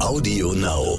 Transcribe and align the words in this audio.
Audio 0.00 0.52
Now. 0.52 0.98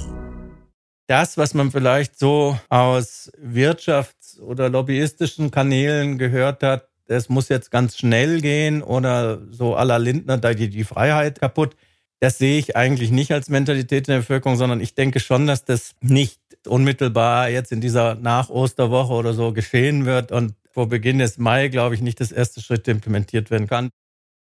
Das, 1.06 1.38
was 1.38 1.54
man 1.54 1.70
vielleicht 1.70 2.18
so 2.18 2.58
aus 2.68 3.32
Wirtschafts- 3.42 4.38
oder 4.38 4.68
lobbyistischen 4.68 5.50
Kanälen 5.50 6.18
gehört 6.18 6.62
hat, 6.62 6.88
es 7.06 7.30
muss 7.30 7.48
jetzt 7.48 7.70
ganz 7.70 7.96
schnell 7.96 8.42
gehen 8.42 8.82
oder 8.82 9.40
so 9.50 9.74
à 9.74 9.84
la 9.84 9.96
Lindner, 9.96 10.36
da 10.36 10.52
geht 10.52 10.74
die 10.74 10.84
Freiheit 10.84 11.40
kaputt. 11.40 11.76
Das 12.20 12.36
sehe 12.36 12.58
ich 12.58 12.76
eigentlich 12.76 13.10
nicht 13.10 13.32
als 13.32 13.48
Mentalität 13.48 14.06
in 14.06 14.12
der 14.12 14.18
Bevölkerung, 14.20 14.58
sondern 14.58 14.80
ich 14.80 14.94
denke 14.94 15.18
schon, 15.18 15.46
dass 15.46 15.64
das 15.64 15.94
nicht 16.00 16.38
unmittelbar 16.66 17.48
jetzt 17.48 17.72
in 17.72 17.80
dieser 17.80 18.16
Nach-Osterwoche 18.16 19.14
oder 19.14 19.32
so 19.32 19.52
geschehen 19.52 20.04
wird 20.04 20.30
und 20.30 20.54
vor 20.70 20.88
Beginn 20.90 21.18
des 21.18 21.38
Mai, 21.38 21.68
glaube 21.68 21.94
ich, 21.94 22.02
nicht 22.02 22.20
das 22.20 22.32
erste 22.32 22.60
Schritt 22.60 22.86
implementiert 22.86 23.50
werden 23.50 23.66
kann. 23.66 23.88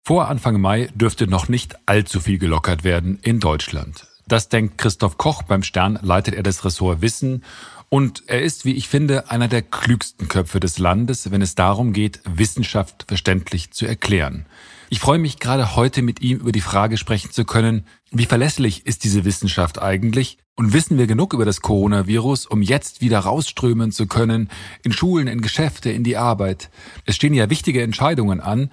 Vor 0.05 0.29
Anfang 0.29 0.61
Mai 0.61 0.89
dürfte 0.95 1.29
noch 1.29 1.49
nicht 1.49 1.79
allzu 1.87 2.19
viel 2.19 2.39
gelockert 2.39 2.83
werden 2.83 3.21
in 3.23 3.39
Deutschland. 3.39 4.10
Das 4.31 4.49
denkt 4.49 4.79
Christoph 4.79 5.19
Koch. 5.19 5.43
Beim 5.43 5.65
Stern 5.65 5.99
leitet 6.03 6.37
er 6.37 6.45
das 6.45 6.65
Ressort 6.65 7.03
Wissen. 7.03 7.43
Und 7.89 8.23
er 8.29 8.41
ist, 8.41 8.65
wie 8.65 8.75
ich 8.75 8.87
finde, 8.87 9.29
einer 9.29 9.49
der 9.49 9.61
klügsten 9.61 10.29
Köpfe 10.29 10.61
des 10.61 10.79
Landes, 10.79 11.33
wenn 11.33 11.43
es 11.43 11.57
darum 11.57 11.93
geht, 11.93 12.21
Wissenschaft 12.25 13.07
verständlich 13.09 13.73
zu 13.73 13.87
erklären. 13.87 14.47
Ich 14.89 15.01
freue 15.01 15.19
mich 15.19 15.41
gerade 15.41 15.75
heute 15.75 16.03
mit 16.03 16.21
ihm 16.21 16.39
über 16.39 16.53
die 16.53 16.61
Frage 16.61 16.97
sprechen 16.97 17.33
zu 17.33 17.45
können, 17.45 17.85
wie 18.13 18.27
verlässlich 18.27 18.87
ist 18.87 19.03
diese 19.03 19.25
Wissenschaft 19.25 19.83
eigentlich 19.83 20.39
und 20.55 20.73
wissen 20.73 20.97
wir 20.97 21.09
genug 21.09 21.33
über 21.33 21.45
das 21.45 21.61
Coronavirus, 21.61 22.47
um 22.47 22.63
jetzt 22.63 23.01
wieder 23.01 23.19
rausströmen 23.19 23.91
zu 23.91 24.07
können, 24.07 24.49
in 24.85 24.93
Schulen, 24.93 25.27
in 25.27 25.41
Geschäfte, 25.41 25.91
in 25.91 26.05
die 26.05 26.17
Arbeit. 26.17 26.71
Es 27.05 27.17
stehen 27.17 27.35
ja 27.35 27.51
wichtige 27.51 27.83
Entscheidungen 27.83 28.41
an 28.41 28.71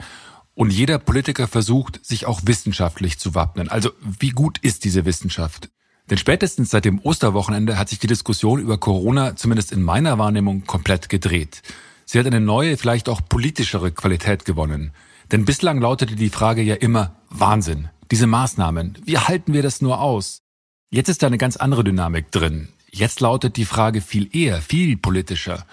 und 0.58 0.72
jeder 0.72 0.98
Politiker 0.98 1.48
versucht, 1.48 2.04
sich 2.04 2.26
auch 2.26 2.42
wissenschaftlich 2.46 3.20
zu 3.20 3.36
wappnen. 3.36 3.70
Also 3.70 3.92
wie 4.02 4.32
gut 4.32 4.58
ist 4.58 4.86
diese 4.86 5.06
Wissenschaft? 5.06 5.70
Denn 6.10 6.18
spätestens 6.18 6.72
seit 6.72 6.84
dem 6.84 6.98
Osterwochenende 7.00 7.78
hat 7.78 7.90
sich 7.90 8.00
die 8.00 8.08
Diskussion 8.08 8.60
über 8.60 8.80
Corona, 8.80 9.36
zumindest 9.36 9.72
in 9.72 9.84
meiner 9.84 10.18
Wahrnehmung, 10.18 10.66
komplett 10.66 11.10
gedreht. 11.10 11.62
Sie 12.06 12.18
hat 12.18 12.26
eine 12.26 12.40
neue, 12.40 12.76
vielleicht 12.76 13.08
auch 13.08 13.22
politischere 13.30 13.92
Qualität 13.92 14.46
gewonnen. 14.46 14.94
Denn 15.32 15.46
bislang 15.46 15.80
lautete 15.80 16.16
die 16.16 16.30
Frage 16.30 16.64
ja 16.64 16.74
immer 16.74 17.14
Wahnsinn. 17.30 17.90
Diese 18.10 18.26
Maßnahmen, 18.26 18.98
wie 19.06 19.20
halten 19.20 19.54
wir 19.54 19.62
das 19.62 19.82
nur 19.82 20.02
aus? 20.02 20.42
Jetzt 20.90 21.10
ist 21.10 21.22
da 21.22 21.28
eine 21.28 21.38
ganz 21.38 21.58
andere 21.58 21.84
Dynamik 21.84 22.32
drin. 22.32 22.70
Jetzt 22.90 23.20
lautet 23.20 23.58
die 23.58 23.66
Frage 23.66 24.02
viel 24.02 24.36
eher, 24.36 24.64
viel 24.64 24.98
politischer. 24.98 25.68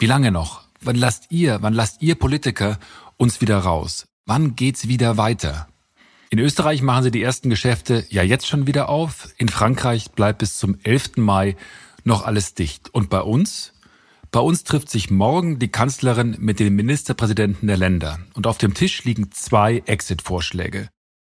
Wie 0.00 0.06
lange 0.06 0.32
noch? 0.32 0.62
Wann 0.80 0.96
lasst 0.96 1.30
ihr, 1.30 1.58
wann 1.62 1.74
lasst 1.74 2.02
ihr 2.02 2.16
Politiker 2.16 2.80
uns 3.18 3.40
wieder 3.40 3.58
raus? 3.58 4.08
Wann 4.28 4.56
geht's 4.56 4.88
wieder 4.88 5.16
weiter? 5.16 5.68
In 6.30 6.40
Österreich 6.40 6.82
machen 6.82 7.04
sie 7.04 7.12
die 7.12 7.22
ersten 7.22 7.48
Geschäfte 7.48 8.04
ja 8.10 8.24
jetzt 8.24 8.48
schon 8.48 8.66
wieder 8.66 8.88
auf. 8.88 9.28
In 9.38 9.48
Frankreich 9.48 10.10
bleibt 10.10 10.40
bis 10.40 10.58
zum 10.58 10.80
11. 10.82 11.18
Mai 11.18 11.56
noch 12.02 12.26
alles 12.26 12.54
dicht. 12.54 12.92
Und 12.92 13.08
bei 13.08 13.20
uns? 13.20 13.72
Bei 14.32 14.40
uns 14.40 14.64
trifft 14.64 14.90
sich 14.90 15.12
morgen 15.12 15.60
die 15.60 15.68
Kanzlerin 15.68 16.36
mit 16.40 16.58
den 16.58 16.74
Ministerpräsidenten 16.74 17.68
der 17.68 17.76
Länder. 17.76 18.18
Und 18.34 18.48
auf 18.48 18.58
dem 18.58 18.74
Tisch 18.74 19.04
liegen 19.04 19.30
zwei 19.30 19.84
Exit-Vorschläge. 19.86 20.88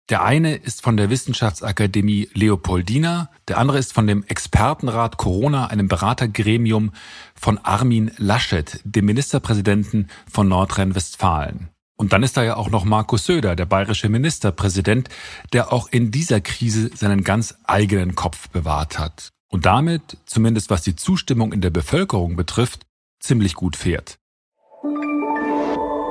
Der 0.10 0.24
eine 0.24 0.56
ist 0.56 0.82
von 0.82 0.96
der 0.96 1.10
Wissenschaftsakademie 1.10 2.30
Leopoldina, 2.34 3.30
der 3.50 3.58
andere 3.58 3.78
ist 3.78 3.92
von 3.92 4.08
dem 4.08 4.24
Expertenrat 4.24 5.18
Corona, 5.18 5.68
einem 5.68 5.90
Beratergremium 5.90 6.94
von 7.36 7.58
Armin 7.58 8.12
Laschet, 8.16 8.80
dem 8.86 9.06
Ministerpräsidenten 9.06 10.08
von 10.32 10.48
Nordrhein-Westfalen. 10.48 11.75
Und 11.98 12.12
dann 12.12 12.24
ist 12.24 12.36
da 12.36 12.44
ja 12.44 12.58
auch 12.58 12.70
noch 12.70 12.84
Markus 12.84 13.26
Söder, 13.26 13.56
der 13.56 13.66
bayerische 13.66 14.10
Ministerpräsident, 14.10 15.10
der 15.54 15.72
auch 15.72 15.88
in 15.90 16.12
dieser 16.12 16.42
Krise 16.42 16.92
seinen 16.94 17.24
ganz 17.24 17.56
eigenen 17.64 18.16
Kopf 18.16 18.50
bewahrt 18.50 19.00
hat. 19.00 19.30
Und 19.50 19.66
damit, 19.66 20.18
zumindest 20.26 20.70
was 20.70 20.82
die 20.82 20.98
Zustimmung 20.98 21.54
in 21.54 21.62
der 21.62 21.70
Bevölkerung 21.70 22.36
betrifft, 22.36 22.86
ziemlich 23.22 23.54
gut 23.54 23.78
fährt. 23.78 24.18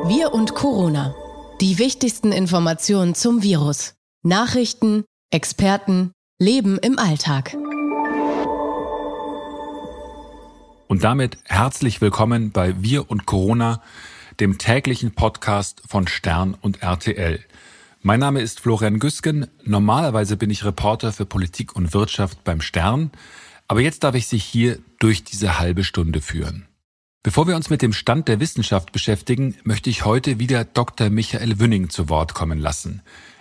Wir 0.07 0.33
und 0.33 0.55
Corona. 0.55 1.15
Die 1.61 1.79
wichtigsten 1.79 2.33
Informationen 2.33 3.15
zum 3.15 3.43
Virus. 3.43 3.95
Nachrichten, 4.23 5.05
Experten, 5.31 6.13
Leben 6.39 6.79
im 6.79 6.99
Alltag. 6.99 7.55
Und 10.89 11.05
damit 11.05 11.39
herzlich 11.45 12.01
willkommen 12.01 12.53
bei 12.53 12.83
Wir 12.83 13.11
und 13.11 13.27
Corona, 13.27 13.83
dem 14.41 14.59
täglichen 14.59 15.13
Podcast 15.13 15.83
von 15.87 16.07
Stern 16.09 16.55
und 16.55 16.83
RTL. 16.83 17.41
Mein 18.03 18.21
Name 18.21 18.41
ist 18.41 18.61
Florian 18.61 18.99
Güsken. 18.99 19.47
Normalerweise 19.65 20.37
bin 20.37 20.51
ich 20.51 20.65
Reporter 20.65 21.13
für 21.13 21.27
Politik 21.27 21.75
und 21.77 21.95
Wirtschaft 21.95 22.45
beim 22.45 22.61
Stern. 22.61 23.11
Aber 23.69 23.81
jetzt 23.81 24.05
darf 24.05 24.15
ich 24.15 24.27
Sie 24.27 24.39
hier 24.39 24.79
durch 24.99 25.25
diese 25.25 25.59
halbe 25.59 25.85
Stunde 25.85 26.21
führen. 26.21 26.67
Bevor 27.23 27.47
wir 27.47 27.57
uns 27.57 27.71
mit 27.71 27.81
dem 27.81 27.95
Stand 27.95 28.29
der 28.29 28.41
Wissenschaft 28.41 28.93
beschäftigen, 28.93 29.57
möchte 29.65 29.89
ich 29.89 30.05
heute 30.05 30.39
wieder 30.39 30.65
Dr. 30.65 31.09
Michael 31.09 31.59
Wünning 31.59 31.89
zu 31.89 32.11
Wort 32.11 32.35
kommen 32.35 32.59
lassen. 32.59 33.01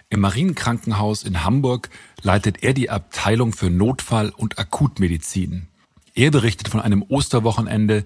Im 0.10 0.22
Marienkrankenhaus 0.22 1.24
in 1.24 1.44
Hamburg 1.44 1.90
leitet 2.22 2.64
er 2.64 2.74
die 2.74 2.90
Abteilung 2.90 3.52
für 3.52 3.70
Notfall- 3.70 4.30
und 4.30 4.60
Akutmedizin. 4.60 5.68
Er 6.14 6.32
berichtet 6.32 6.70
von 6.70 6.80
einem 6.80 7.02
Osterwochenende, 7.02 8.06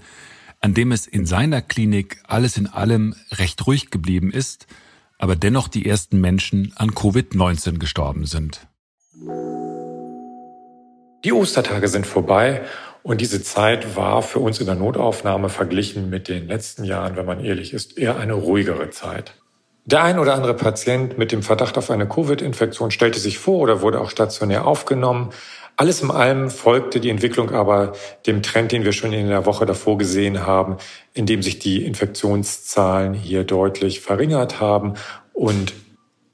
an 0.67 0.73
dem 0.73 0.91
es 0.91 1.07
in 1.07 1.25
seiner 1.25 1.61
Klinik 1.61 2.19
alles 2.27 2.57
in 2.57 2.67
allem 2.67 3.15
recht 3.31 3.65
ruhig 3.65 3.89
geblieben 3.89 4.31
ist, 4.33 4.67
aber 5.17 5.37
dennoch 5.37 5.69
die 5.69 5.85
ersten 5.85 6.19
Menschen 6.19 6.73
an 6.75 6.91
Covid-19 6.91 7.79
gestorben 7.79 8.25
sind. 8.25 8.67
Die 11.23 11.31
Ostertage 11.31 11.87
sind 11.87 12.05
vorbei 12.05 12.63
und 13.01 13.21
diese 13.21 13.41
Zeit 13.41 13.95
war 13.95 14.21
für 14.21 14.39
uns 14.39 14.59
in 14.59 14.65
der 14.65 14.75
Notaufnahme 14.75 15.47
verglichen 15.47 16.09
mit 16.09 16.27
den 16.27 16.49
letzten 16.49 16.83
Jahren, 16.83 17.15
wenn 17.15 17.25
man 17.25 17.39
ehrlich 17.39 17.73
ist, 17.73 17.97
eher 17.97 18.17
eine 18.17 18.33
ruhigere 18.33 18.89
Zeit. 18.89 19.35
Der 19.85 20.03
ein 20.03 20.19
oder 20.19 20.33
andere 20.33 20.53
Patient 20.53 21.17
mit 21.17 21.31
dem 21.31 21.43
Verdacht 21.43 21.77
auf 21.77 21.89
eine 21.89 22.09
Covid-Infektion 22.09 22.91
stellte 22.91 23.19
sich 23.19 23.39
vor 23.39 23.59
oder 23.59 23.79
wurde 23.79 24.01
auch 24.01 24.09
stationär 24.09 24.67
aufgenommen. 24.67 25.29
Alles 25.79 26.01
in 26.01 26.09
allem 26.09 26.49
folgte 26.49 26.99
die 26.99 27.11
Entwicklung 27.11 27.51
aber 27.51 27.93
dem 28.25 28.41
Trend, 28.41 28.71
den 28.71 28.83
wir 28.83 28.93
schon 28.93 29.13
in 29.13 29.29
der 29.29 29.45
Woche 29.45 29.67
davor 29.67 29.99
gesehen 29.99 30.45
haben, 30.45 30.77
in 31.13 31.27
dem 31.27 31.43
sich 31.43 31.59
die 31.59 31.85
Infektionszahlen 31.85 33.13
hier 33.13 33.43
deutlich 33.43 34.01
verringert 34.01 34.59
haben 34.59 34.95
und 35.33 35.73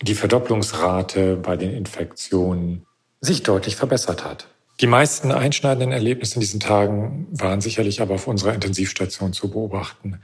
die 0.02 0.16
Verdopplungsrate 0.16 1.36
bei 1.36 1.58
den 1.58 1.74
Infektionen 1.74 2.86
sich 3.20 3.44
deutlich 3.44 3.76
verbessert 3.76 4.24
hat. 4.24 4.48
Die 4.80 4.88
meisten 4.88 5.32
einschneidenden 5.32 5.92
Erlebnisse 5.92 6.36
in 6.36 6.42
diesen 6.42 6.62
Tagen 6.62 7.28
waren 7.32 7.60
sicherlich 7.60 8.02
aber 8.02 8.16
auf 8.16 8.28
unserer 8.28 8.54
Intensivstation 8.54 9.34
zu 9.34 9.52
beobachten. 9.52 10.22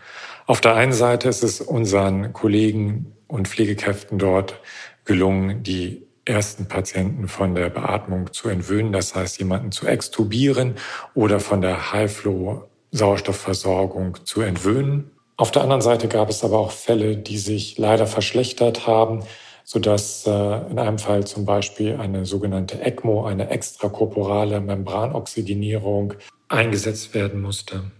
Auf 0.47 0.61
der 0.61 0.75
einen 0.75 0.93
Seite 0.93 1.27
ist 1.27 1.43
es 1.43 1.59
unseren 1.59 2.31
Kollegen 2.31 3.13
und 3.27 3.49
Pflegekräften 3.49 4.17
dort 4.17 4.59
gelungen, 5.03 5.61
die 5.61 6.08
ersten 6.29 6.67
Patienten 6.67 7.27
von 7.27 7.55
der 7.55 7.69
Beatmung 7.69 8.31
zu 8.31 8.47
entwöhnen, 8.49 8.93
das 8.93 9.15
heißt 9.15 9.39
jemanden 9.39 9.71
zu 9.71 9.87
extubieren 9.87 10.75
oder 11.15 11.39
von 11.39 11.61
der 11.61 11.91
High-Flow-Sauerstoffversorgung 11.91 14.23
zu 14.23 14.41
entwöhnen. 14.41 15.09
Auf 15.35 15.49
der 15.51 15.63
anderen 15.63 15.81
Seite 15.81 16.07
gab 16.07 16.29
es 16.29 16.43
aber 16.43 16.59
auch 16.59 16.69
Fälle, 16.71 17.17
die 17.17 17.39
sich 17.39 17.77
leider 17.77 18.05
verschlechtert 18.05 18.85
haben, 18.87 19.23
sodass 19.63 20.27
äh, 20.27 20.57
in 20.69 20.77
einem 20.79 20.99
Fall 20.99 21.25
zum 21.25 21.45
Beispiel 21.45 21.95
eine 21.95 22.25
sogenannte 22.25 22.81
ECMO, 22.81 23.25
eine 23.25 23.49
extrakorporale 23.49 24.59
Membranoxygenierung, 24.61 26.13
eingesetzt 26.47 27.13
werden 27.13 27.41
musste. 27.41 27.91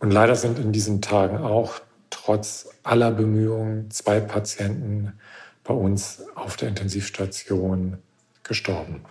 Und 0.00 0.10
leider 0.10 0.36
sind 0.36 0.58
in 0.58 0.72
diesen 0.72 1.00
Tagen 1.02 1.38
auch 1.38 1.80
trotz 2.10 2.68
aller 2.82 3.10
Bemühungen 3.10 3.90
zwei 3.90 4.20
Patienten 4.20 5.14
bei 5.64 5.74
uns 5.74 6.22
auf 6.34 6.56
der 6.56 6.68
Intensivstation 6.68 7.98
gestorben. 8.42 9.04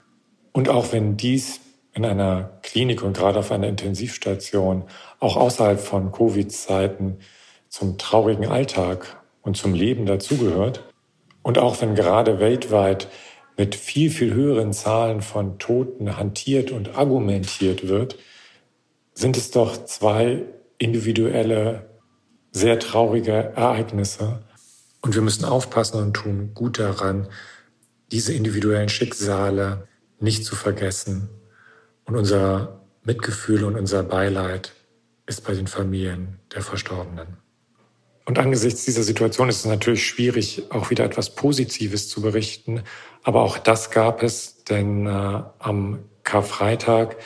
Und 0.52 0.70
auch 0.70 0.94
wenn 0.94 1.17
dies 1.17 1.59
in 1.94 2.05
einer 2.05 2.59
Klinik 2.61 3.03
und 3.03 3.17
gerade 3.17 3.40
auf 3.40 3.52
einer 3.52 3.67
Intensivstation 3.67 4.84
auch 5.20 5.35
außerhalb 5.35 5.79
von 5.79 6.11
Covid-Zeiten 6.11 7.17
zum 7.70 7.97
traurigen 7.97 8.47
Alltag 8.47 9.22
und 9.41 9.58
zum 9.58 9.73
Leben 9.73 10.05
dazugehört, 10.05 10.84
und 11.44 11.58
auch 11.58 11.82
wenn 11.82 11.94
gerade 11.94 12.40
weltweit 12.40 13.09
mit 13.58 13.76
viel, 13.76 14.09
viel 14.09 14.34
höheren 14.34 14.73
Zahlen 14.73 15.22
von 15.22 15.59
Toten 15.59 16.17
hantiert 16.17 16.72
und 16.72 16.97
argumentiert 16.97 17.88
wird, 17.88 18.17
sind 19.14 19.38
es 19.38 19.52
doch 19.52 19.85
zwei 19.85 20.44
individuelle, 20.78 21.90
sehr 22.52 22.79
traurige 22.79 23.52
Ereignisse, 23.55 24.44
und 25.03 25.16
wir 25.16 25.22
müssen 25.22 25.46
aufpassen 25.46 26.02
und 26.02 26.14
tun 26.14 26.52
gut 26.53 26.79
daran, 26.79 27.28
diese 28.11 28.34
individuellen 28.34 28.90
Schicksale 28.90 29.88
nicht 30.20 30.46
zu 30.46 30.55
vergessen. 30.55 31.29
Und 32.05 32.16
unser 32.16 32.82
Mitgefühl 33.03 33.66
und 33.66 33.76
unser 33.76 34.03
Beileid 34.03 34.72
ist 35.28 35.44
bei 35.44 35.53
den 35.53 35.67
Familien 35.67 36.40
der 36.53 36.61
Verstorbenen. 36.61 37.38
Und 38.26 38.40
angesichts 38.40 38.85
dieser 38.85 39.03
Situation 39.03 39.50
ist 39.50 39.59
es 39.59 39.66
natürlich 39.66 40.08
schwierig, 40.08 40.64
auch 40.70 40.90
wieder 40.90 41.03
etwas 41.03 41.35
Positives 41.35 42.08
zu 42.08 42.22
berichten. 42.22 42.84
Aber 43.23 43.41
auch 43.41 43.58
das 43.58 43.91
gab 43.91 44.23
es, 44.23 44.64
denn 44.64 45.05
äh, 45.05 45.44
am 45.59 46.00
Karfreitag 46.23 47.17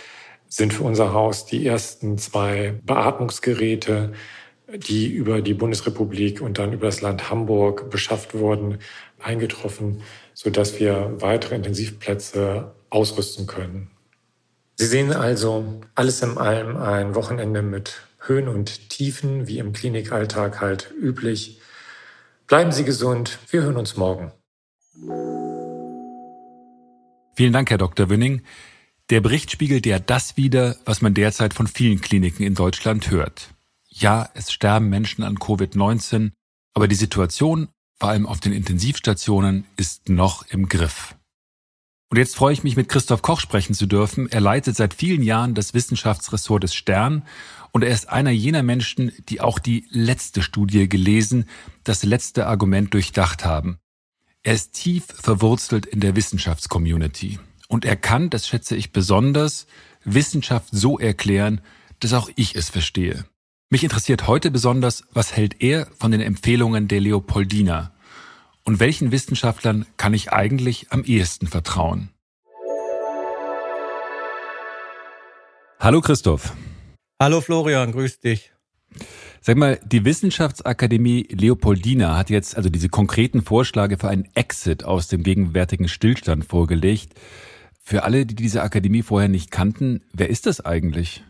sind 0.48 0.74
für 0.74 0.84
unser 0.84 1.14
Haus 1.14 1.46
die 1.46 1.68
ersten 1.68 2.18
zwei 2.18 2.80
Beatmungsgeräte, 2.84 4.14
die 4.76 5.08
über 5.08 5.42
die 5.42 5.54
Bundesrepublik 5.54 6.42
und 6.42 6.58
dann 6.58 6.74
über 6.74 6.88
das 6.88 7.02
Land 7.02 7.30
Hamburg 7.30 7.90
beschafft 7.90 8.34
wurden, 8.34 8.80
eingetroffen, 9.20 10.02
sodass 10.34 10.80
wir 10.80 11.16
weitere 11.20 11.56
Intensivplätze 11.56 12.76
ausrüsten 12.90 13.48
können. 13.48 13.90
Sie 14.76 14.86
sehen 14.86 15.12
also 15.12 15.82
alles 15.96 16.22
in 16.22 16.38
allem 16.38 16.78
ein 16.78 17.16
Wochenende 17.16 17.62
mit 17.62 18.02
Höhen 18.20 18.48
und 18.48 18.90
Tiefen, 18.90 19.48
wie 19.48 19.60
im 19.60 19.74
Klinikalltag 19.74 20.62
halt 20.62 20.94
üblich. 21.00 21.62
Bleiben 22.46 22.72
Sie 22.72 22.84
gesund. 22.84 23.40
Wir 23.50 23.64
hören 23.64 23.78
uns 23.78 23.98
morgen. 23.98 24.32
Vielen 27.36 27.54
Dank, 27.54 27.70
Herr 27.70 27.78
Dr. 27.78 28.10
Wünning. 28.10 28.42
Der 29.10 29.22
Bericht 29.22 29.52
spiegelt 29.52 29.86
ja 29.86 30.00
das 30.00 30.38
wider, 30.38 30.76
was 30.86 31.02
man 31.02 31.14
derzeit 31.14 31.54
von 31.54 31.68
vielen 31.68 32.02
Kliniken 32.02 32.46
in 32.46 32.56
Deutschland 32.56 33.10
hört. 33.10 33.54
Ja, 34.00 34.30
es 34.36 34.52
sterben 34.52 34.90
Menschen 34.90 35.24
an 35.24 35.40
Covid-19, 35.40 36.32
aber 36.76 36.88
die 36.88 36.94
Situation, 36.94 37.70
vor 38.00 38.10
allem 38.10 38.28
auf 38.28 38.40
den 38.40 38.54
Intensivstationen, 38.54 39.66
ist 39.76 40.08
noch 40.08 40.46
im 40.50 40.70
Griff. 40.70 41.16
Und 42.10 42.18
jetzt 42.18 42.36
freue 42.36 42.54
ich 42.54 42.64
mich, 42.64 42.76
mit 42.76 42.90
Christoph 42.90 43.24
Koch 43.24 43.40
sprechen 43.40 43.74
zu 43.74 43.88
dürfen. 43.88 44.32
Er 44.32 44.40
leitet 44.40 44.76
seit 44.76 44.94
vielen 44.94 45.24
Jahren 45.24 45.56
das 45.56 45.74
Wissenschaftsressort 45.74 46.62
des 46.62 46.76
Stern 46.76 47.24
und 47.72 47.84
er 47.84 47.90
ist 47.90 48.08
einer 48.08 48.30
jener 48.30 48.62
Menschen, 48.62 49.12
die 49.30 49.42
auch 49.42 49.58
die 49.58 49.88
letzte 49.90 50.44
Studie 50.44 50.88
gelesen, 50.88 51.50
das 51.84 52.04
letzte 52.04 52.46
Argument 52.46 52.94
durchdacht 52.94 53.46
haben. 53.46 53.80
Er 54.44 54.54
ist 54.54 54.74
tief 54.74 55.06
verwurzelt 55.08 55.88
in 55.88 56.02
der 56.02 56.16
Wissenschaftscommunity. 56.16 57.40
Und 57.68 57.84
er 57.84 57.96
kann, 57.96 58.30
das 58.30 58.48
schätze 58.48 58.76
ich 58.76 58.92
besonders, 58.92 59.66
Wissenschaft 60.06 60.68
so 60.72 61.00
erklären, 61.00 61.62
dass 62.00 62.14
auch 62.14 62.30
ich 62.36 62.56
es 62.56 62.70
verstehe. 62.70 63.26
Mich 63.70 63.84
interessiert 63.84 64.28
heute 64.28 64.50
besonders, 64.50 65.04
was 65.12 65.36
hält 65.36 65.62
er 65.62 65.88
von 66.00 66.12
den 66.12 66.22
Empfehlungen 66.22 66.88
der 66.88 67.02
Leopoldina? 67.02 67.92
Und 68.64 68.80
welchen 68.80 69.12
Wissenschaftlern 69.12 69.86
kann 69.98 70.14
ich 70.14 70.32
eigentlich 70.32 70.88
am 70.92 71.04
ehesten 71.04 71.48
vertrauen? 71.48 72.12
Hallo 75.82 76.00
Christoph. 76.00 76.54
Hallo 77.22 77.42
Florian, 77.42 77.92
grüß 77.92 78.22
dich. 78.22 78.54
Sag 79.42 79.58
mal, 79.58 79.82
die 79.84 80.06
Wissenschaftsakademie 80.06 81.28
Leopoldina 81.30 82.16
hat 82.16 82.30
jetzt 82.30 82.56
also 82.56 82.70
diese 82.70 82.88
konkreten 82.88 83.42
Vorschläge 83.42 83.98
für 83.98 84.08
einen 84.08 84.30
Exit 84.34 84.86
aus 84.86 85.10
dem 85.10 85.24
gegenwärtigen 85.24 85.90
Stillstand 85.90 86.46
vorgelegt. 86.46 87.16
Für 87.82 88.04
alle, 88.04 88.26
die 88.26 88.36
diese 88.36 88.62
Akademie 88.62 89.04
vorher 89.04 89.28
nicht 89.28 89.52
kannten, 89.52 90.06
wer 90.14 90.30
ist 90.30 90.46
das 90.46 90.62
eigentlich? 90.62 91.26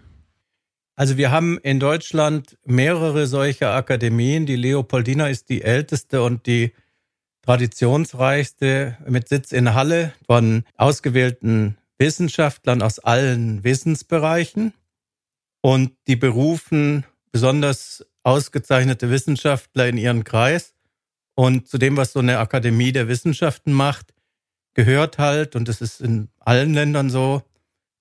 Also 0.99 1.15
wir 1.15 1.29
haben 1.29 1.59
in 1.59 1.79
Deutschland 1.79 2.57
mehrere 2.65 3.27
solcher 3.27 3.75
Akademien. 3.75 4.47
Die 4.47 4.55
Leopoldina 4.55 5.27
ist 5.27 5.47
die 5.47 5.61
älteste 5.61 6.23
und 6.23 6.47
die 6.47 6.73
traditionsreichste 7.43 8.97
mit 9.07 9.29
Sitz 9.29 9.51
in 9.51 9.75
Halle 9.75 10.13
von 10.25 10.63
ausgewählten 10.75 11.77
Wissenschaftlern 11.99 12.81
aus 12.81 12.97
allen 12.97 13.63
Wissensbereichen. 13.63 14.73
Und 15.61 15.91
die 16.07 16.15
berufen 16.15 17.05
besonders 17.31 18.03
ausgezeichnete 18.23 19.11
Wissenschaftler 19.11 19.87
in 19.87 19.97
ihren 19.97 20.23
Kreis. 20.23 20.73
Und 21.35 21.67
zu 21.67 21.77
dem, 21.77 21.95
was 21.95 22.13
so 22.13 22.19
eine 22.19 22.39
Akademie 22.39 22.91
der 22.91 23.07
Wissenschaften 23.07 23.71
macht, 23.71 24.15
gehört 24.73 25.19
halt, 25.19 25.55
und 25.55 25.67
das 25.67 25.79
ist 25.79 26.01
in 26.01 26.29
allen 26.39 26.73
Ländern 26.73 27.11
so, 27.11 27.43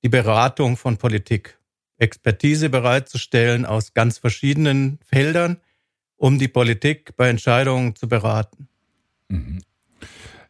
die 0.03 0.09
Beratung 0.09 0.79
von 0.79 0.97
Politik. 0.97 1.56
Expertise 1.99 2.69
bereitzustellen 2.69 3.65
aus 3.65 3.95
ganz 3.95 4.19
verschiedenen 4.19 4.99
Feldern, 5.05 5.59
um 6.17 6.39
die 6.39 6.49
Politik 6.49 7.17
bei 7.17 7.29
Entscheidungen 7.29 7.95
zu 7.95 8.09
beraten. 8.09 8.69
Mhm. 9.29 9.61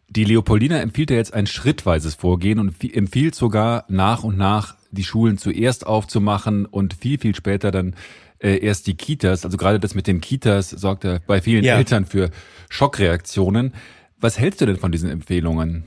Die 0.08 0.24
Leopoldina 0.24 0.80
empfiehlt 0.80 1.10
ja 1.10 1.16
jetzt 1.16 1.34
ein 1.34 1.46
schrittweises 1.46 2.14
Vorgehen 2.14 2.58
und 2.58 2.82
empfiehlt 2.94 3.34
sogar 3.34 3.84
nach 3.88 4.22
und 4.22 4.36
nach 4.36 4.76
die 4.90 5.04
Schulen 5.04 5.36
zuerst 5.36 5.86
aufzumachen 5.86 6.64
und 6.64 6.94
viel, 6.94 7.18
viel 7.18 7.34
später 7.34 7.70
dann 7.70 7.96
äh, 8.38 8.58
erst 8.58 8.86
die 8.86 8.94
Kitas. 8.94 9.44
Also 9.44 9.56
gerade 9.56 9.80
das 9.80 9.94
mit 9.94 10.06
den 10.06 10.20
Kitas 10.20 10.70
sorgt 10.70 11.04
ja 11.04 11.18
bei 11.26 11.40
vielen 11.40 11.64
ja. 11.64 11.76
Eltern 11.76 12.06
für 12.06 12.30
Schockreaktionen. 12.68 13.74
Was 14.18 14.38
hältst 14.38 14.60
du 14.60 14.66
denn 14.66 14.76
von 14.76 14.92
diesen 14.92 15.10
Empfehlungen? 15.10 15.84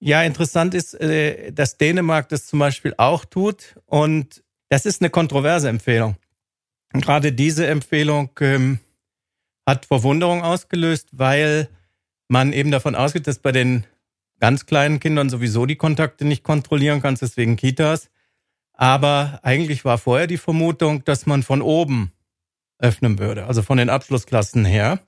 Ja, 0.00 0.22
interessant 0.22 0.74
ist, 0.74 0.94
äh, 0.94 1.52
dass 1.52 1.76
Dänemark 1.76 2.28
das 2.28 2.46
zum 2.46 2.60
Beispiel 2.60 2.94
auch 2.96 3.24
tut. 3.24 3.76
Und 3.86 4.42
das 4.68 4.86
ist 4.86 5.00
eine 5.00 5.10
kontroverse 5.10 5.68
Empfehlung. 5.68 6.16
Und 6.92 7.04
gerade 7.04 7.32
diese 7.32 7.66
Empfehlung 7.66 8.30
ähm, 8.40 8.78
hat 9.66 9.86
Verwunderung 9.86 10.42
ausgelöst, 10.42 11.08
weil 11.12 11.68
man 12.28 12.52
eben 12.52 12.70
davon 12.70 12.94
ausgeht, 12.94 13.26
dass 13.26 13.38
bei 13.38 13.52
den 13.52 13.84
ganz 14.40 14.66
kleinen 14.66 15.00
Kindern 15.00 15.30
sowieso 15.30 15.66
die 15.66 15.76
Kontakte 15.76 16.24
nicht 16.24 16.44
kontrollieren 16.44 17.02
kannst, 17.02 17.22
deswegen 17.22 17.56
Kitas. 17.56 18.10
Aber 18.72 19.40
eigentlich 19.42 19.84
war 19.84 19.98
vorher 19.98 20.26
die 20.26 20.38
Vermutung, 20.38 21.04
dass 21.04 21.26
man 21.26 21.42
von 21.42 21.62
oben 21.62 22.12
öffnen 22.78 23.18
würde, 23.18 23.46
also 23.46 23.62
von 23.62 23.78
den 23.78 23.90
Abschlussklassen 23.90 24.64
her. 24.64 25.00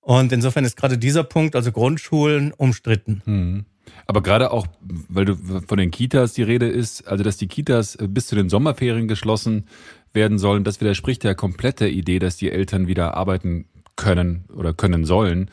Und 0.00 0.32
insofern 0.32 0.64
ist 0.64 0.76
gerade 0.76 0.96
dieser 0.96 1.24
Punkt, 1.24 1.56
also 1.56 1.72
Grundschulen, 1.72 2.52
umstritten. 2.52 3.22
Hm. 3.24 3.66
Aber 4.06 4.22
gerade 4.22 4.50
auch, 4.50 4.66
weil 4.80 5.24
du 5.24 5.36
von 5.36 5.78
den 5.78 5.90
Kitas 5.90 6.34
die 6.34 6.42
Rede 6.42 6.68
ist, 6.68 7.06
also 7.08 7.24
dass 7.24 7.36
die 7.36 7.48
Kitas 7.48 7.96
bis 8.00 8.26
zu 8.26 8.34
den 8.36 8.48
Sommerferien 8.48 9.08
geschlossen 9.08 9.66
werden 10.12 10.38
sollen, 10.38 10.64
das 10.64 10.80
widerspricht 10.80 11.24
der 11.24 11.34
komplette 11.34 11.88
Idee, 11.88 12.18
dass 12.18 12.36
die 12.36 12.50
Eltern 12.50 12.86
wieder 12.86 13.16
arbeiten 13.16 13.66
können 13.96 14.44
oder 14.54 14.74
können 14.74 15.04
sollen. 15.04 15.50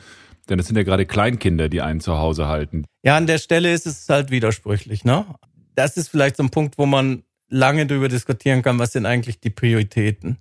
Denn 0.48 0.58
es 0.58 0.66
sind 0.66 0.76
ja 0.76 0.82
gerade 0.82 1.06
Kleinkinder, 1.06 1.68
die 1.68 1.80
einen 1.80 2.00
zu 2.00 2.18
Hause 2.18 2.48
halten. 2.48 2.84
Ja, 3.02 3.16
an 3.16 3.26
der 3.26 3.38
Stelle 3.38 3.72
ist 3.72 3.86
es 3.86 4.08
halt 4.08 4.30
widersprüchlich, 4.30 5.04
ne? 5.04 5.24
Das 5.74 5.96
ist 5.96 6.08
vielleicht 6.08 6.36
so 6.36 6.42
ein 6.42 6.50
Punkt, 6.50 6.78
wo 6.78 6.86
man 6.86 7.22
lange 7.48 7.86
darüber 7.86 8.08
diskutieren 8.08 8.62
kann, 8.62 8.78
was 8.78 8.92
sind 8.92 9.06
eigentlich 9.06 9.40
die 9.40 9.50
Prioritäten. 9.50 10.38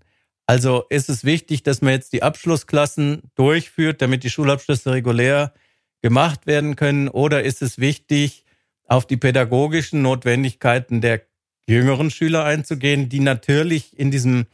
Also 0.48 0.84
ist 0.90 1.10
es 1.10 1.24
wichtig, 1.24 1.64
dass 1.64 1.82
man 1.82 1.94
jetzt 1.94 2.14
die 2.14 2.24
Abschlussklassen 2.24 3.22
durchführt, 3.36 4.02
damit 4.02 4.24
die 4.24 4.30
Schulabschlüsse 4.30 4.92
regulär 4.92 5.54
gemacht 6.02 6.48
werden 6.48 6.76
können? 6.76 7.08
Oder 7.08 7.44
ist 7.44 7.62
es 7.62 7.78
wichtig, 7.78 8.46
auf 8.86 9.06
die 9.06 9.18
pädagogischen 9.18 10.02
Notwendigkeiten 10.02 11.02
der 11.02 11.22
jüngeren 11.68 12.12
Schüler 12.12 12.44
einzugehen, 12.44 13.10
die 13.10 13.20
natürlich 13.20 13.98
in 13.98 14.12
diesem 14.12 14.46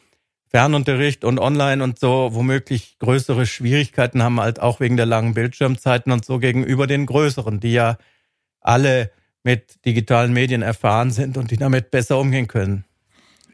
Fernunterricht 0.50 1.26
und 1.26 1.40
online 1.40 1.84
und 1.84 2.00
so 2.00 2.30
womöglich 2.34 2.98
größere 3.00 3.46
Schwierigkeiten 3.46 4.24
haben, 4.24 4.40
halt 4.40 4.62
auch 4.62 4.80
wegen 4.80 4.96
der 4.96 5.06
langen 5.06 5.34
Bildschirmzeiten 5.34 6.12
und 6.12 6.24
so 6.24 6.40
gegenüber 6.40 6.88
den 6.88 7.06
größeren, 7.06 7.60
die 7.60 7.74
ja 7.74 7.98
alle 8.62 9.12
mit 9.44 9.86
digitalen 9.86 10.34
Medien 10.34 10.62
erfahren 10.62 11.12
sind 11.12 11.38
und 11.38 11.52
die 11.52 11.58
damit 11.58 11.92
besser 11.92 12.18
umgehen 12.20 12.48
können. 12.48 12.86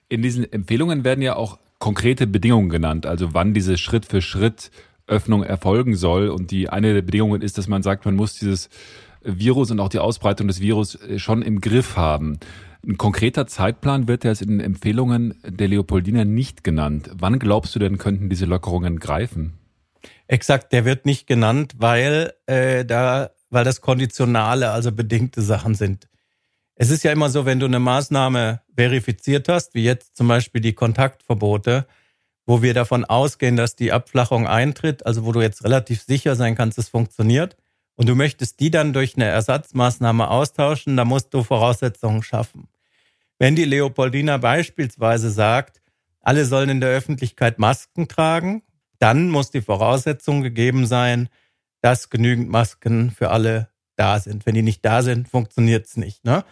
In 0.10 0.22
diesen 0.22 0.52
Empfehlungen 0.52 1.04
werden 1.04 1.22
ja 1.22 1.36
auch 1.36 1.60
konkrete 1.80 2.28
Bedingungen 2.28 2.70
genannt, 2.70 3.06
also 3.06 3.34
wann 3.34 3.54
diese 3.54 3.78
Schritt 3.78 4.06
für 4.06 4.22
Schritt 4.22 4.72
Öffnung 5.08 5.44
erfolgen 5.44 5.96
soll. 5.96 6.30
Und 6.30 6.52
die 6.52 6.70
eine 6.70 6.94
der 6.94 7.02
Bedingungen 7.02 7.42
ist, 7.42 7.58
dass 7.58 7.68
man 7.68 7.84
sagt, 7.84 8.06
man 8.06 8.16
muss 8.16 8.36
dieses 8.36 8.70
Virus 9.24 9.72
und 9.72 9.80
auch 9.80 9.90
die 9.90 10.00
Ausbreitung 10.00 10.48
des 10.48 10.60
Virus 10.60 10.96
äh, 10.96 11.20
schon 11.20 11.42
im 11.42 11.62
Griff 11.62 11.96
haben. 11.96 12.40
Ein 12.86 12.98
konkreter 12.98 13.48
Zeitplan 13.48 14.10
wird 14.10 14.26
ja 14.26 14.32
in 14.32 14.50
den 14.50 14.60
Empfehlungen 14.60 15.36
der 15.46 15.70
Leopoldina 15.70 16.26
nicht 16.26 16.66
genannt. 16.66 17.10
Wann 17.14 17.40
glaubst 17.40 17.74
du 17.76 17.80
denn, 17.80 17.98
könnten 17.98 18.30
diese 18.30 18.46
Lockerungen 18.46 19.00
greifen? 19.00 19.54
Exakt, 20.28 20.74
der 20.74 20.84
wird 20.84 21.06
nicht 21.06 21.26
genannt, 21.26 21.76
weil 21.78 22.34
äh, 22.46 22.84
da, 22.84 23.30
weil 23.50 23.64
das 23.64 23.80
konditionale, 23.80 24.72
also 24.72 24.92
bedingte 24.92 25.42
Sachen 25.42 25.76
sind. 25.76 26.10
Es 26.76 26.90
ist 26.90 27.04
ja 27.04 27.12
immer 27.12 27.30
so, 27.30 27.46
wenn 27.46 27.60
du 27.60 27.68
eine 27.68 27.80
Maßnahme 27.80 28.62
verifiziert 28.76 29.48
hast, 29.48 29.76
wie 29.76 29.84
jetzt 29.84 30.18
zum 30.18 30.28
Beispiel 30.28 30.60
die 30.60 30.74
Kontaktverbote, 30.74 31.86
wo 32.46 32.62
wir 32.62 32.74
davon 32.74 33.06
ausgehen, 33.06 33.56
dass 33.56 33.76
die 33.76 33.92
Abflachung 33.92 34.48
eintritt, 34.48 35.06
also 35.06 35.26
wo 35.26 35.32
du 35.32 35.42
jetzt 35.42 35.64
relativ 35.64 36.02
sicher 36.02 36.36
sein 36.36 36.56
kannst, 36.56 36.78
es 36.78 36.90
funktioniert, 36.90 37.58
und 37.96 38.10
du 38.10 38.16
möchtest 38.16 38.60
die 38.60 38.72
dann 38.72 38.92
durch 38.92 39.16
eine 39.16 39.26
Ersatzmaßnahme 39.26 40.30
austauschen, 40.30 40.98
da 40.98 41.06
musst 41.06 41.34
du 41.34 41.44
Voraussetzungen 41.44 42.24
schaffen. 42.24 42.68
Wenn 43.38 43.56
die 43.56 43.66
Leopoldina 43.66 44.38
beispielsweise 44.38 45.30
sagt, 45.30 45.82
alle 46.22 46.46
sollen 46.46 46.70
in 46.70 46.82
der 46.82 46.90
Öffentlichkeit 46.90 47.60
Masken 47.60 48.08
tragen, 48.08 48.64
dann 49.00 49.30
muss 49.30 49.52
die 49.52 49.62
Voraussetzung 49.62 50.42
gegeben 50.42 50.86
sein, 50.88 51.30
dass 51.82 52.10
genügend 52.10 52.50
Masken 52.50 53.12
für 53.12 53.30
alle 53.30 53.70
da 53.96 54.20
sind. 54.20 54.46
Wenn 54.46 54.56
die 54.56 54.62
nicht 54.62 54.84
da 54.86 55.02
sind, 55.02 55.28
funktioniert 55.28 55.86
es 55.86 55.98
nicht. 55.98 56.24
Ne? 56.24 56.46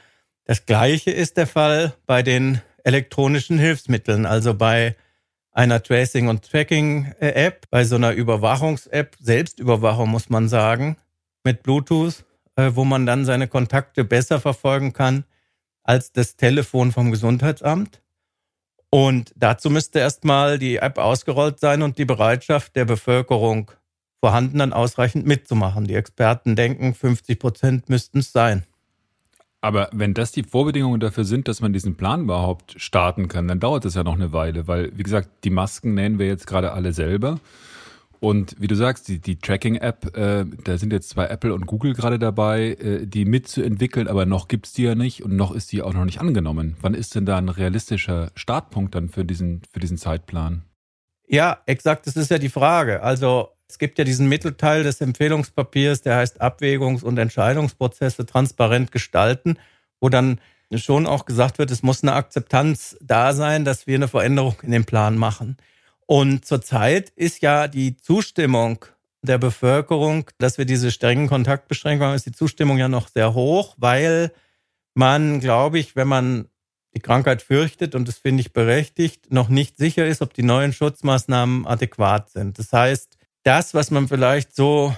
Das 0.43 0.65
Gleiche 0.65 1.11
ist 1.11 1.37
der 1.37 1.47
Fall 1.47 1.93
bei 2.05 2.23
den 2.23 2.61
elektronischen 2.83 3.57
Hilfsmitteln, 3.57 4.25
also 4.25 4.53
bei 4.53 4.95
einer 5.51 5.83
Tracing- 5.83 6.27
und 6.27 6.49
Tracking-App, 6.49 7.69
bei 7.69 7.83
so 7.83 7.95
einer 7.95 8.13
Überwachungs-App, 8.13 9.15
Selbstüberwachung 9.19 10.09
muss 10.09 10.29
man 10.29 10.47
sagen, 10.47 10.97
mit 11.43 11.63
Bluetooth, 11.63 12.23
äh, 12.55 12.71
wo 12.73 12.85
man 12.85 13.05
dann 13.05 13.25
seine 13.25 13.47
Kontakte 13.47 14.03
besser 14.03 14.39
verfolgen 14.39 14.93
kann 14.93 15.25
als 15.83 16.11
das 16.11 16.35
Telefon 16.35 16.91
vom 16.91 17.11
Gesundheitsamt. 17.11 18.01
Und 18.89 19.33
dazu 19.35 19.69
müsste 19.69 19.99
erstmal 19.99 20.59
die 20.59 20.77
App 20.77 20.97
ausgerollt 20.97 21.59
sein 21.59 21.81
und 21.81 21.97
die 21.97 22.05
Bereitschaft 22.05 22.75
der 22.75 22.85
Bevölkerung 22.85 23.71
vorhanden, 24.19 24.59
dann 24.59 24.73
ausreichend 24.73 25.25
mitzumachen. 25.25 25.85
Die 25.85 25.95
Experten 25.95 26.55
denken, 26.55 26.93
50 26.93 27.39
Prozent 27.39 27.89
müssten 27.89 28.19
es 28.19 28.31
sein. 28.31 28.65
Aber 29.61 29.89
wenn 29.93 30.15
das 30.15 30.31
die 30.31 30.43
Vorbedingungen 30.43 30.99
dafür 30.99 31.23
sind, 31.23 31.47
dass 31.47 31.61
man 31.61 31.71
diesen 31.71 31.95
Plan 31.95 32.23
überhaupt 32.23 32.73
starten 32.77 33.27
kann, 33.27 33.47
dann 33.47 33.59
dauert 33.59 33.85
es 33.85 33.93
ja 33.93 34.03
noch 34.03 34.15
eine 34.15 34.33
Weile, 34.33 34.67
weil, 34.67 34.91
wie 34.97 35.03
gesagt, 35.03 35.29
die 35.43 35.51
Masken 35.51 35.93
nähen 35.93 36.17
wir 36.17 36.25
jetzt 36.25 36.47
gerade 36.47 36.73
alle 36.73 36.93
selber. 36.93 37.39
Und 38.19 38.55
wie 38.59 38.67
du 38.67 38.75
sagst, 38.75 39.07
die, 39.07 39.19
die 39.19 39.37
Tracking-App, 39.37 40.15
äh, 40.15 40.45
da 40.63 40.77
sind 40.77 40.93
jetzt 40.93 41.09
zwei 41.09 41.25
Apple 41.25 41.53
und 41.55 41.65
Google 41.65 41.93
gerade 41.93 42.19
dabei, 42.19 42.73
äh, 42.73 43.07
die 43.07 43.25
mitzuentwickeln, 43.25 44.07
aber 44.07 44.27
noch 44.27 44.47
gibt's 44.47 44.73
die 44.73 44.83
ja 44.83 44.93
nicht 44.93 45.23
und 45.23 45.35
noch 45.35 45.51
ist 45.51 45.71
die 45.71 45.81
auch 45.81 45.93
noch 45.93 46.05
nicht 46.05 46.21
angenommen. 46.21 46.75
Wann 46.81 46.93
ist 46.93 47.15
denn 47.15 47.25
da 47.25 47.37
ein 47.37 47.49
realistischer 47.49 48.31
Startpunkt 48.35 48.93
dann 48.93 49.09
für 49.09 49.25
diesen, 49.25 49.61
für 49.71 49.79
diesen 49.79 49.97
Zeitplan? 49.97 50.63
Ja, 51.27 51.61
exakt, 51.65 52.05
das 52.05 52.15
ist 52.15 52.29
ja 52.29 52.37
die 52.37 52.49
Frage. 52.49 53.01
Also 53.01 53.49
es 53.71 53.77
gibt 53.77 53.97
ja 53.97 54.03
diesen 54.03 54.27
Mittelteil 54.27 54.83
des 54.83 54.99
Empfehlungspapiers, 54.99 56.01
der 56.01 56.17
heißt 56.17 56.41
Abwägungs- 56.41 57.03
und 57.03 57.17
Entscheidungsprozesse 57.17 58.25
transparent 58.25 58.91
gestalten, 58.91 59.57
wo 60.01 60.09
dann 60.09 60.41
schon 60.75 61.07
auch 61.07 61.25
gesagt 61.25 61.57
wird, 61.57 61.71
es 61.71 61.81
muss 61.81 62.03
eine 62.03 62.13
Akzeptanz 62.13 62.97
da 63.01 63.33
sein, 63.33 63.63
dass 63.63 63.87
wir 63.87 63.95
eine 63.95 64.09
Veränderung 64.09 64.55
in 64.61 64.71
den 64.71 64.83
Plan 64.83 65.17
machen. 65.17 65.55
Und 66.05 66.45
zurzeit 66.45 67.11
ist 67.11 67.41
ja 67.41 67.69
die 67.69 67.95
Zustimmung 67.95 68.85
der 69.21 69.37
Bevölkerung, 69.37 70.29
dass 70.37 70.57
wir 70.57 70.65
diese 70.65 70.91
strengen 70.91 71.29
Kontaktbeschränkungen 71.29 72.09
haben, 72.09 72.15
ist 72.15 72.25
die 72.25 72.33
Zustimmung 72.33 72.77
ja 72.77 72.89
noch 72.89 73.07
sehr 73.07 73.33
hoch, 73.33 73.75
weil 73.77 74.33
man, 74.93 75.39
glaube 75.39 75.79
ich, 75.79 75.95
wenn 75.95 76.09
man 76.09 76.49
die 76.93 76.99
Krankheit 76.99 77.41
fürchtet, 77.41 77.95
und 77.95 78.05
das 78.09 78.17
finde 78.17 78.41
ich 78.41 78.51
berechtigt, 78.51 79.31
noch 79.31 79.47
nicht 79.47 79.77
sicher 79.77 80.05
ist, 80.05 80.21
ob 80.21 80.33
die 80.33 80.43
neuen 80.43 80.73
Schutzmaßnahmen 80.73 81.65
adäquat 81.65 82.31
sind. 82.31 82.59
Das 82.59 82.73
heißt, 82.73 83.17
das, 83.43 83.73
was 83.73 83.91
man 83.91 84.07
vielleicht 84.07 84.55
so 84.55 84.95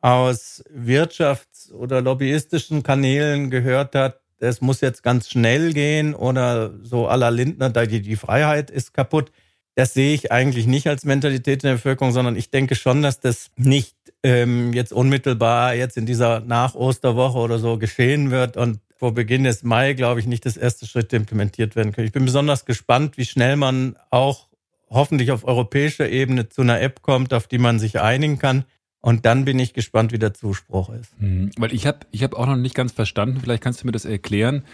aus 0.00 0.62
Wirtschafts- 0.72 1.72
oder 1.72 2.00
lobbyistischen 2.00 2.82
Kanälen 2.82 3.50
gehört 3.50 3.94
hat, 3.94 4.20
es 4.40 4.60
muss 4.60 4.80
jetzt 4.80 5.02
ganz 5.02 5.28
schnell 5.28 5.72
gehen 5.72 6.14
oder 6.14 6.72
so 6.82 7.08
aller 7.08 7.30
Lindner, 7.30 7.70
da 7.70 7.86
die, 7.86 8.00
die 8.00 8.16
Freiheit 8.16 8.70
ist 8.70 8.94
kaputt. 8.94 9.32
Das 9.74 9.94
sehe 9.94 10.14
ich 10.14 10.32
eigentlich 10.32 10.66
nicht 10.66 10.86
als 10.86 11.04
Mentalität 11.04 11.62
in 11.62 11.68
der 11.68 11.74
Bevölkerung, 11.74 12.12
sondern 12.12 12.36
ich 12.36 12.50
denke 12.50 12.74
schon, 12.74 13.02
dass 13.02 13.20
das 13.20 13.50
nicht 13.56 13.96
ähm, 14.22 14.72
jetzt 14.72 14.92
unmittelbar 14.92 15.74
jetzt 15.74 15.96
in 15.96 16.06
dieser 16.06 16.40
Nach-Osterwoche 16.40 17.38
oder 17.38 17.58
so 17.58 17.78
geschehen 17.78 18.30
wird 18.30 18.56
und 18.56 18.80
vor 18.96 19.14
Beginn 19.14 19.44
des 19.44 19.62
Mai, 19.62 19.92
glaube 19.94 20.18
ich, 20.18 20.26
nicht 20.26 20.44
das 20.44 20.56
erste 20.56 20.86
Schritt 20.86 21.12
implementiert 21.12 21.76
werden 21.76 21.92
können. 21.92 22.08
Ich 22.08 22.12
bin 22.12 22.24
besonders 22.24 22.64
gespannt, 22.64 23.16
wie 23.16 23.24
schnell 23.24 23.56
man 23.56 23.96
auch 24.10 24.47
hoffentlich 24.90 25.30
auf 25.32 25.44
europäischer 25.44 26.08
Ebene 26.08 26.48
zu 26.48 26.62
einer 26.62 26.80
App 26.80 27.02
kommt, 27.02 27.34
auf 27.34 27.46
die 27.46 27.58
man 27.58 27.78
sich 27.78 28.00
einigen 28.00 28.38
kann. 28.38 28.64
Und 29.00 29.26
dann 29.26 29.44
bin 29.44 29.58
ich 29.58 29.74
gespannt, 29.74 30.12
wie 30.12 30.18
der 30.18 30.34
Zuspruch 30.34 30.90
ist. 30.90 31.20
Mhm. 31.20 31.50
Weil 31.56 31.72
ich 31.72 31.86
habe 31.86 32.00
ich 32.10 32.22
hab 32.22 32.34
auch 32.34 32.46
noch 32.46 32.56
nicht 32.56 32.74
ganz 32.74 32.92
verstanden, 32.92 33.40
vielleicht 33.40 33.62
kannst 33.62 33.82
du 33.82 33.86
mir 33.86 33.92
das 33.92 34.04
erklären. 34.04 34.64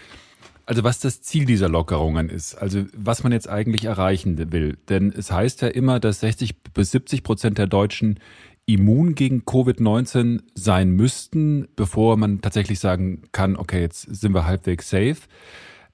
Also 0.65 0.83
was 0.83 0.99
das 0.99 1.21
Ziel 1.21 1.45
dieser 1.45 1.69
Lockerungen 1.69 2.29
ist, 2.29 2.55
also 2.55 2.85
was 2.95 3.21
man 3.21 3.31
jetzt 3.31 3.47
eigentlich 3.47 3.85
erreichen 3.85 4.51
will. 4.51 4.77
Denn 4.89 5.13
es 5.15 5.31
heißt 5.31 5.61
ja 5.61 5.67
immer, 5.67 5.99
dass 5.99 6.21
60 6.21 6.63
bis 6.73 6.89
70 6.89 7.21
Prozent 7.21 7.59
der 7.59 7.67
Deutschen 7.67 8.19
immun 8.65 9.13
gegen 9.13 9.43
Covid-19 9.43 10.41
sein 10.55 10.89
müssten, 10.89 11.67
bevor 11.75 12.17
man 12.17 12.41
tatsächlich 12.41 12.79
sagen 12.79 13.23
kann, 13.31 13.55
okay, 13.57 13.81
jetzt 13.81 14.01
sind 14.01 14.33
wir 14.33 14.47
halbwegs 14.47 14.89
safe. 14.89 15.17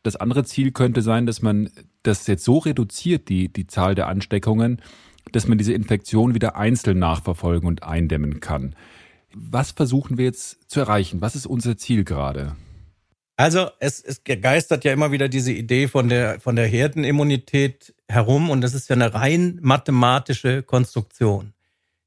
Das 0.03 0.15
andere 0.15 0.43
Ziel 0.43 0.72
könnte 0.72 1.01
sein, 1.01 1.25
dass 1.25 1.41
man 1.41 1.70
das 2.03 2.27
jetzt 2.27 2.43
so 2.43 2.58
reduziert, 2.58 3.29
die, 3.29 3.50
die 3.50 3.67
Zahl 3.67 3.96
der 3.96 4.08
Ansteckungen, 4.08 4.81
dass 5.31 5.48
man 5.48 5.58
diese 5.58 5.74
Infektion 5.74 6.34
wieder 6.34 6.55
einzeln 6.55 7.00
nachverfolgen 7.00 7.67
und 7.67 7.84
eindämmen 7.84 8.39
kann. 8.39 8.75
Was 9.34 9.72
versuchen 9.72 10.17
wir 10.17 10.25
jetzt 10.25 10.70
zu 10.70 10.79
erreichen? 10.79 11.22
Was 11.22 11.36
ist 11.36 11.46
unser 11.46 11.77
Ziel 11.77 12.03
gerade? 12.03 12.55
Also 13.38 13.70
es, 13.79 14.01
es 14.01 14.24
geistert 14.24 14.84
ja 14.84 14.93
immer 14.93 15.12
wieder 15.12 15.29
diese 15.29 15.51
Idee 15.51 15.88
von 15.88 16.10
der, 16.10 16.39
von 16.39 16.55
der 16.55 16.67
Herdenimmunität 16.67 17.96
herum 18.08 18.50
und 18.50 18.62
das 18.62 18.74
ist 18.74 18.89
ja 18.89 18.96
eine 18.96 19.13
rein 19.13 19.58
mathematische 19.62 20.63
Konstruktion. 20.63 21.53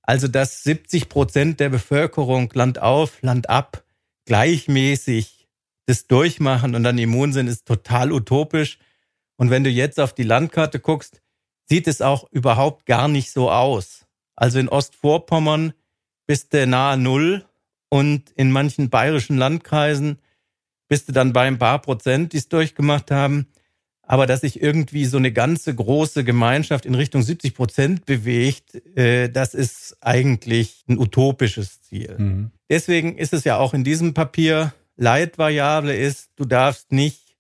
Also 0.03 0.29
dass 0.29 0.63
70 0.63 1.09
Prozent 1.09 1.61
der 1.61 1.71
Bevölkerung 1.71 2.51
Land 2.55 2.81
auf, 2.81 3.23
Land 3.23 3.49
ab 3.49 3.85
gleichmäßig 4.27 5.44
das 5.87 6.07
durchmachen 6.07 6.75
und 6.75 6.83
dann 6.83 6.99
immun 6.99 7.33
sind, 7.33 7.47
ist 7.47 7.67
total 7.67 8.13
utopisch. 8.13 8.79
Und 9.37 9.51
wenn 9.51 9.65
du 9.65 9.71
jetzt 9.71 10.01
auf 10.01 10.15
die 10.15 10.23
Landkarte 10.23 10.81
guckst, 10.81 11.21
sieht 11.69 11.89
es 11.89 12.03
auch 12.03 12.31
überhaupt 12.31 12.87
gar 12.87 13.09
nicht 13.09 13.31
so 13.31 13.51
aus. 13.51 14.07
Also 14.37 14.59
in 14.59 14.69
Ostvorpommern 14.69 15.73
bist 16.27 16.53
du 16.55 16.67
nahe 16.67 16.97
Null 16.97 17.45
und 17.89 18.31
in 18.31 18.51
manchen 18.51 18.91
bayerischen 18.91 19.37
Landkreisen 19.37 20.19
bist 20.89 21.09
du 21.09 21.13
dann 21.13 21.33
bei 21.33 21.47
ein 21.47 21.59
paar 21.59 21.81
Prozent, 21.81 22.33
die 22.33 22.39
es 22.39 22.49
durchgemacht 22.49 23.11
haben. 23.11 23.47
Aber 24.07 24.27
dass 24.27 24.43
sich 24.43 24.61
irgendwie 24.61 25.07
so 25.07 25.17
eine 25.17 25.33
ganze 25.33 25.75
große 25.75 26.25
Gemeinschaft 26.25 26.85
in 26.85 26.95
Richtung 26.95 27.23
70 27.23 27.55
Prozent 27.55 28.05
bewegt, 28.05 28.75
äh, 28.97 29.31
das 29.31 29.55
ist 29.55 29.97
eigentlich 30.03 30.85
ein 30.89 30.99
utopisches 30.99 31.81
Ziel. 31.83 32.15
Mhm. 32.19 32.51
Deswegen 32.69 33.17
ist 33.17 33.33
es 33.33 33.45
ja 33.45 33.57
auch 33.57 33.73
in 33.73 33.83
diesem 33.83 34.13
Papier 34.13 34.75
Leitvariable 34.97 35.97
ist, 35.97 36.31
du 36.37 36.45
darfst 36.45 36.93
nicht 36.93 37.37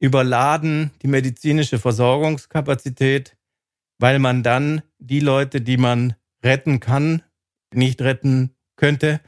überladen 0.00 0.90
die 1.02 1.08
medizinische 1.08 1.78
Versorgungskapazität, 1.78 3.36
weil 3.98 4.18
man 4.18 4.42
dann 4.42 4.82
die 4.98 5.20
Leute, 5.20 5.60
die 5.60 5.76
man 5.76 6.14
retten 6.44 6.80
kann, 6.80 7.22
nicht 7.72 8.02
retten 8.02 8.50
könnte, 8.76 9.20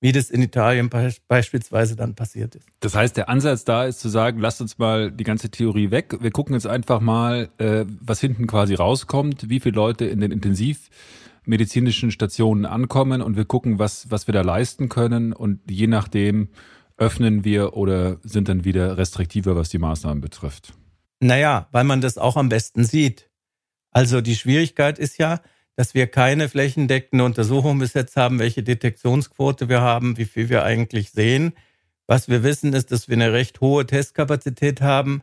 wie 0.00 0.12
das 0.12 0.30
in 0.30 0.42
Italien 0.42 0.90
beispielsweise 1.28 1.96
dann 1.96 2.14
passiert 2.14 2.54
ist. 2.54 2.66
Das 2.80 2.94
heißt, 2.94 3.16
der 3.16 3.28
Ansatz 3.28 3.64
da 3.64 3.84
ist 3.84 4.00
zu 4.00 4.08
sagen, 4.08 4.40
lasst 4.40 4.60
uns 4.60 4.78
mal 4.78 5.10
die 5.10 5.24
ganze 5.24 5.50
Theorie 5.50 5.90
weg. 5.90 6.16
Wir 6.20 6.30
gucken 6.30 6.54
jetzt 6.54 6.66
einfach 6.66 7.00
mal, 7.00 7.48
äh, 7.58 7.84
was 8.00 8.20
hinten 8.20 8.46
quasi 8.46 8.74
rauskommt, 8.74 9.48
wie 9.48 9.60
viele 9.60 9.76
Leute 9.76 10.04
in 10.04 10.20
den 10.20 10.32
intensivmedizinischen 10.32 12.10
Stationen 12.10 12.66
ankommen 12.66 13.22
und 13.22 13.36
wir 13.36 13.46
gucken, 13.46 13.78
was, 13.78 14.10
was 14.10 14.26
wir 14.26 14.32
da 14.32 14.42
leisten 14.42 14.88
können 14.88 15.32
und 15.32 15.60
je 15.70 15.86
nachdem 15.86 16.48
öffnen 16.96 17.44
wir 17.44 17.76
oder 17.76 18.18
sind 18.22 18.48
dann 18.48 18.64
wieder 18.64 18.96
restriktiver, 18.96 19.56
was 19.56 19.68
die 19.68 19.78
Maßnahmen 19.78 20.20
betrifft? 20.20 20.74
Naja, 21.20 21.68
weil 21.72 21.84
man 21.84 22.00
das 22.00 22.18
auch 22.18 22.36
am 22.36 22.48
besten 22.48 22.84
sieht. 22.84 23.30
Also 23.90 24.20
die 24.20 24.36
Schwierigkeit 24.36 24.98
ist 24.98 25.18
ja, 25.18 25.40
dass 25.76 25.94
wir 25.94 26.06
keine 26.06 26.48
flächendeckende 26.48 27.24
Untersuchung 27.24 27.78
bis 27.78 27.94
jetzt 27.94 28.16
haben, 28.16 28.38
welche 28.38 28.62
Detektionsquote 28.62 29.68
wir 29.68 29.82
haben, 29.82 30.16
wie 30.16 30.24
viel 30.24 30.48
wir 30.48 30.64
eigentlich 30.64 31.10
sehen. 31.10 31.52
Was 32.06 32.28
wir 32.28 32.42
wissen, 32.42 32.72
ist, 32.72 32.92
dass 32.92 33.08
wir 33.08 33.14
eine 33.14 33.32
recht 33.32 33.60
hohe 33.60 33.86
Testkapazität 33.86 34.80
haben. 34.80 35.22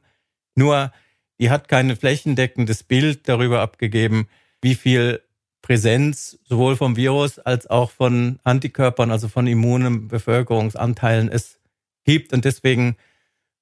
Nur, 0.55 0.91
die 1.39 1.49
hat 1.49 1.67
kein 1.67 1.95
flächendeckendes 1.95 2.83
Bild 2.83 3.27
darüber 3.27 3.61
abgegeben, 3.61 4.27
wie 4.61 4.75
viel 4.75 5.21
Präsenz 5.61 6.37
sowohl 6.43 6.75
vom 6.75 6.97
Virus 6.97 7.39
als 7.39 7.67
auch 7.67 7.89
von 7.89 8.39
Antikörpern, 8.43 9.11
also 9.11 9.29
von 9.29 9.47
immunen 9.47 10.07
Bevölkerungsanteilen 10.07 11.29
es 11.29 11.59
gibt. 12.03 12.33
Und 12.33 12.45
deswegen 12.45 12.95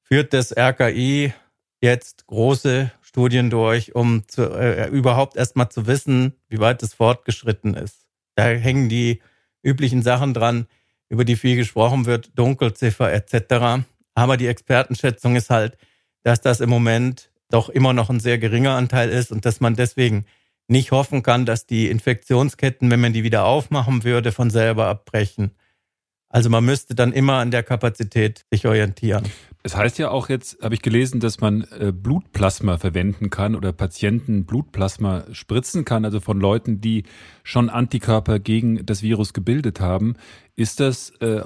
führt 0.03 0.33
das 0.33 0.55
RKI 0.55 1.33
jetzt 1.81 2.27
große 2.27 2.91
Studien 3.01 3.49
durch, 3.49 3.95
um 3.95 4.27
zu, 4.27 4.51
äh, 4.53 4.87
überhaupt 4.89 5.35
erstmal 5.35 5.69
zu 5.69 5.87
wissen, 5.87 6.33
wie 6.47 6.59
weit 6.59 6.83
es 6.83 6.93
fortgeschritten 6.93 7.73
ist. 7.73 8.07
Da 8.35 8.45
hängen 8.45 8.87
die 8.87 9.21
üblichen 9.63 10.01
Sachen 10.01 10.33
dran, 10.33 10.67
über 11.09 11.25
die 11.25 11.35
viel 11.35 11.57
gesprochen 11.57 12.05
wird, 12.05 12.37
Dunkelziffer 12.37 13.11
etc. 13.11 13.83
Aber 14.13 14.37
die 14.37 14.47
Expertenschätzung 14.47 15.35
ist 15.35 15.49
halt, 15.49 15.77
dass 16.23 16.41
das 16.41 16.61
im 16.61 16.69
Moment 16.69 17.31
doch 17.49 17.69
immer 17.69 17.93
noch 17.93 18.09
ein 18.09 18.19
sehr 18.19 18.37
geringer 18.37 18.75
Anteil 18.75 19.09
ist 19.09 19.31
und 19.31 19.45
dass 19.45 19.59
man 19.59 19.75
deswegen 19.75 20.25
nicht 20.67 20.91
hoffen 20.91 21.21
kann, 21.21 21.45
dass 21.45 21.65
die 21.65 21.89
Infektionsketten, 21.89 22.89
wenn 22.89 23.01
man 23.01 23.11
die 23.13 23.23
wieder 23.23 23.43
aufmachen 23.43 24.03
würde, 24.03 24.31
von 24.31 24.49
selber 24.49 24.87
abbrechen. 24.87 25.51
Also 26.31 26.49
man 26.49 26.63
müsste 26.63 26.95
dann 26.95 27.11
immer 27.11 27.35
an 27.35 27.51
der 27.51 27.61
Kapazität 27.61 28.45
sich 28.49 28.65
orientieren. 28.65 29.23
Es 29.63 29.75
heißt 29.75 29.99
ja 29.99 30.09
auch 30.09 30.29
jetzt, 30.29 30.63
habe 30.63 30.73
ich 30.73 30.81
gelesen, 30.81 31.19
dass 31.19 31.39
man 31.39 31.67
äh, 31.79 31.91
Blutplasma 31.91 32.77
verwenden 32.77 33.29
kann 33.29 33.55
oder 33.55 33.73
Patienten 33.73 34.45
Blutplasma 34.45 35.25
spritzen 35.33 35.85
kann, 35.85 36.03
also 36.05 36.19
von 36.19 36.39
Leuten, 36.39 36.81
die 36.81 37.03
schon 37.43 37.69
Antikörper 37.69 38.39
gegen 38.39 38.85
das 38.85 39.03
Virus 39.03 39.33
gebildet 39.33 39.79
haben. 39.79 40.15
Ist 40.55 40.79
das 40.79 41.11
äh, 41.19 41.43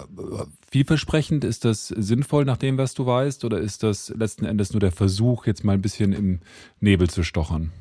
vielversprechend? 0.72 1.44
Ist 1.44 1.66
das 1.66 1.88
sinnvoll 1.88 2.46
nach 2.46 2.58
dem, 2.58 2.78
was 2.78 2.94
du 2.94 3.06
weißt? 3.06 3.44
Oder 3.44 3.60
ist 3.60 3.84
das 3.84 4.10
letzten 4.10 4.46
Endes 4.46 4.72
nur 4.72 4.80
der 4.80 4.92
Versuch, 4.92 5.46
jetzt 5.46 5.64
mal 5.64 5.74
ein 5.74 5.82
bisschen 5.82 6.14
im 6.14 6.40
Nebel 6.80 7.10
zu 7.10 7.24
stochern? 7.24 7.74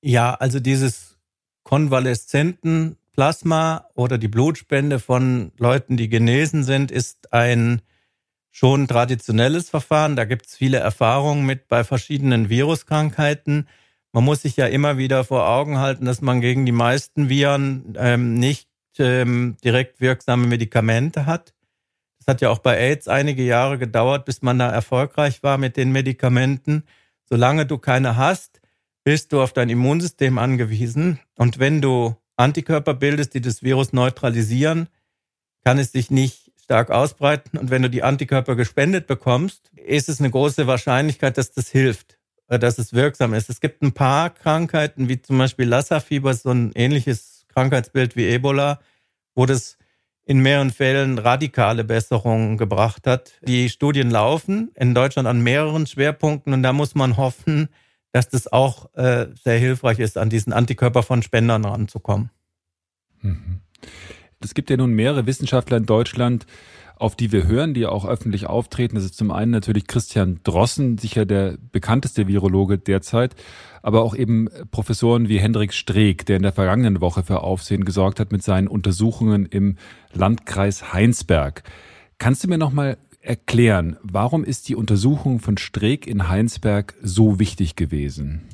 Ja, 0.00 0.34
also 0.34 0.60
dieses 0.60 1.18
konvaleszenten 1.64 2.96
Plasma 3.18 3.90
oder 3.96 4.16
die 4.16 4.28
Blutspende 4.28 5.00
von 5.00 5.50
Leuten, 5.58 5.96
die 5.96 6.08
genesen 6.08 6.62
sind, 6.62 6.92
ist 6.92 7.32
ein 7.32 7.82
schon 8.52 8.86
traditionelles 8.86 9.68
Verfahren. 9.68 10.14
Da 10.14 10.24
gibt 10.24 10.46
es 10.46 10.54
viele 10.54 10.78
Erfahrungen 10.78 11.44
mit 11.44 11.66
bei 11.66 11.82
verschiedenen 11.82 12.48
Viruskrankheiten. 12.48 13.66
Man 14.12 14.22
muss 14.22 14.42
sich 14.42 14.56
ja 14.56 14.66
immer 14.66 14.98
wieder 14.98 15.24
vor 15.24 15.48
Augen 15.48 15.78
halten, 15.78 16.04
dass 16.04 16.20
man 16.20 16.40
gegen 16.40 16.64
die 16.64 16.70
meisten 16.70 17.28
Viren 17.28 17.94
ähm, 17.98 18.34
nicht 18.34 18.68
ähm, 19.00 19.56
direkt 19.64 20.00
wirksame 20.00 20.46
Medikamente 20.46 21.26
hat. 21.26 21.54
Das 22.20 22.28
hat 22.28 22.40
ja 22.40 22.50
auch 22.50 22.60
bei 22.60 22.78
AIDS 22.78 23.08
einige 23.08 23.42
Jahre 23.42 23.78
gedauert, 23.78 24.26
bis 24.26 24.42
man 24.42 24.60
da 24.60 24.70
erfolgreich 24.70 25.42
war 25.42 25.58
mit 25.58 25.76
den 25.76 25.90
Medikamenten. 25.90 26.84
Solange 27.24 27.66
du 27.66 27.78
keine 27.78 28.16
hast, 28.16 28.60
bist 29.02 29.32
du 29.32 29.42
auf 29.42 29.52
dein 29.52 29.70
Immunsystem 29.70 30.38
angewiesen. 30.38 31.18
Und 31.34 31.58
wenn 31.58 31.82
du 31.82 32.14
Antikörper 32.38 32.94
bildest, 32.94 33.34
die 33.34 33.40
das 33.40 33.62
Virus 33.62 33.92
neutralisieren, 33.92 34.88
kann 35.64 35.78
es 35.78 35.92
sich 35.92 36.10
nicht 36.10 36.52
stark 36.62 36.90
ausbreiten. 36.90 37.58
Und 37.58 37.70
wenn 37.70 37.82
du 37.82 37.90
die 37.90 38.02
Antikörper 38.02 38.54
gespendet 38.54 39.06
bekommst, 39.06 39.70
ist 39.74 40.08
es 40.08 40.20
eine 40.20 40.30
große 40.30 40.66
Wahrscheinlichkeit, 40.66 41.38
dass 41.38 41.52
das 41.52 41.68
hilft, 41.68 42.18
äh, 42.48 42.58
dass 42.58 42.78
es 42.78 42.92
wirksam 42.92 43.34
ist. 43.34 43.50
Es 43.50 43.60
gibt 43.60 43.82
ein 43.82 43.92
paar 43.92 44.30
Krankheiten, 44.30 45.08
wie 45.08 45.20
zum 45.20 45.38
Beispiel 45.38 45.66
Lassa-Fieber, 45.66 46.34
so 46.34 46.50
ein 46.50 46.72
ähnliches 46.74 47.46
Krankheitsbild 47.48 48.16
wie 48.16 48.28
Ebola, 48.28 48.80
wo 49.34 49.46
das 49.46 49.78
in 50.24 50.40
mehreren 50.40 50.70
Fällen 50.70 51.18
radikale 51.18 51.84
Besserungen 51.84 52.58
gebracht 52.58 53.06
hat. 53.06 53.32
Die 53.40 53.70
Studien 53.70 54.10
laufen 54.10 54.70
in 54.74 54.94
Deutschland 54.94 55.26
an 55.26 55.40
mehreren 55.40 55.86
Schwerpunkten 55.86 56.52
und 56.52 56.62
da 56.62 56.74
muss 56.74 56.94
man 56.94 57.16
hoffen, 57.16 57.70
dass 58.18 58.28
das 58.28 58.52
auch 58.52 58.92
äh, 58.96 59.28
sehr 59.44 59.58
hilfreich 59.58 60.00
ist, 60.00 60.18
an 60.18 60.28
diesen 60.28 60.52
Antikörper 60.52 61.04
von 61.04 61.22
Spendern 61.22 61.64
ranzukommen. 61.64 62.30
Mhm. 63.20 63.60
Es 64.40 64.54
gibt 64.54 64.70
ja 64.70 64.76
nun 64.76 64.90
mehrere 64.90 65.26
Wissenschaftler 65.26 65.76
in 65.76 65.86
Deutschland, 65.86 66.44
auf 66.96 67.14
die 67.14 67.30
wir 67.30 67.46
hören, 67.46 67.74
die 67.74 67.86
auch 67.86 68.04
öffentlich 68.04 68.48
auftreten. 68.48 68.96
Das 68.96 69.04
ist 69.04 69.16
zum 69.16 69.30
einen 69.30 69.52
natürlich 69.52 69.86
Christian 69.86 70.40
Drossen, 70.42 70.98
sicher 70.98 71.26
der 71.26 71.58
bekannteste 71.70 72.26
Virologe 72.26 72.76
derzeit, 72.76 73.36
aber 73.82 74.02
auch 74.02 74.16
eben 74.16 74.48
Professoren 74.72 75.28
wie 75.28 75.38
Hendrik 75.38 75.72
Streeck, 75.72 76.26
der 76.26 76.38
in 76.38 76.42
der 76.42 76.50
vergangenen 76.50 77.00
Woche 77.00 77.22
für 77.22 77.44
Aufsehen 77.44 77.84
gesorgt 77.84 78.18
hat 78.18 78.32
mit 78.32 78.42
seinen 78.42 78.66
Untersuchungen 78.66 79.46
im 79.46 79.76
Landkreis 80.12 80.92
Heinsberg. 80.92 81.62
Kannst 82.18 82.42
du 82.42 82.48
mir 82.48 82.58
noch 82.58 82.72
mal 82.72 82.98
erklären, 83.20 83.96
warum 84.02 84.44
ist 84.44 84.68
die 84.68 84.76
Untersuchung 84.76 85.40
von 85.40 85.58
Streeck 85.58 86.06
in 86.06 86.28
Heinsberg 86.28 86.94
so 87.02 87.38
wichtig 87.38 87.76
gewesen? 87.76 88.48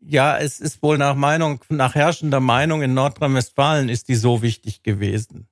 Ja, 0.00 0.36
es 0.36 0.60
ist 0.60 0.82
wohl 0.82 0.98
nach 0.98 1.14
Meinung, 1.14 1.60
nach 1.70 1.94
herrschender 1.94 2.40
Meinung 2.40 2.82
in 2.82 2.92
Nordrhein-Westfalen 2.92 3.88
ist 3.88 4.08
die 4.08 4.16
so 4.16 4.42
wichtig 4.42 4.82
gewesen. 4.82 5.48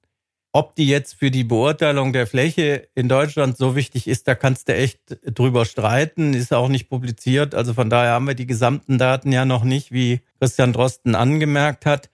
Ob 0.54 0.74
die 0.74 0.86
jetzt 0.86 1.14
für 1.14 1.30
die 1.30 1.44
Beurteilung 1.44 2.12
der 2.12 2.26
Fläche 2.26 2.86
in 2.94 3.08
Deutschland 3.08 3.56
so 3.56 3.74
wichtig 3.74 4.06
ist, 4.06 4.28
da 4.28 4.34
kannst 4.34 4.68
du 4.68 4.74
echt 4.74 5.00
drüber 5.24 5.64
streiten, 5.64 6.34
ist 6.34 6.52
auch 6.52 6.68
nicht 6.68 6.90
publiziert. 6.90 7.54
Also 7.54 7.72
von 7.72 7.88
daher 7.88 8.12
haben 8.12 8.26
wir 8.26 8.34
die 8.34 8.46
gesamten 8.46 8.98
Daten 8.98 9.32
ja 9.32 9.46
noch 9.46 9.64
nicht, 9.64 9.92
wie 9.92 10.20
Christian 10.38 10.74
Drosten 10.74 11.14
angemerkt 11.14 11.86
hat. 11.86 12.10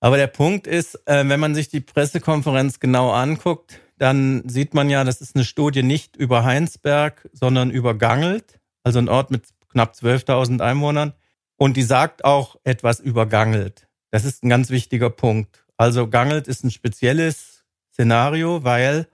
Aber 0.00 0.18
der 0.18 0.26
Punkt 0.26 0.66
ist, 0.66 0.96
äh, 1.06 1.26
wenn 1.26 1.40
man 1.40 1.54
sich 1.54 1.70
die 1.70 1.80
Pressekonferenz 1.80 2.78
genau 2.78 3.10
anguckt, 3.10 3.80
dann 3.98 4.48
sieht 4.48 4.74
man 4.74 4.90
ja, 4.90 5.04
das 5.04 5.20
ist 5.20 5.34
eine 5.34 5.44
Studie 5.44 5.82
nicht 5.82 6.16
über 6.16 6.44
Heinsberg, 6.44 7.28
sondern 7.32 7.70
über 7.70 7.94
Gangelt, 7.94 8.60
also 8.82 8.98
ein 8.98 9.08
Ort 9.08 9.30
mit 9.30 9.44
knapp 9.68 9.94
12.000 9.94 10.60
Einwohnern. 10.60 11.12
Und 11.56 11.76
die 11.76 11.82
sagt 11.82 12.24
auch 12.24 12.56
etwas 12.64 13.00
über 13.00 13.26
Gangelt. 13.26 13.88
Das 14.10 14.24
ist 14.24 14.44
ein 14.44 14.48
ganz 14.48 14.70
wichtiger 14.70 15.10
Punkt. 15.10 15.64
Also 15.76 16.08
Gangelt 16.08 16.48
ist 16.48 16.64
ein 16.64 16.70
spezielles 16.70 17.64
Szenario, 17.92 18.64
weil 18.64 19.08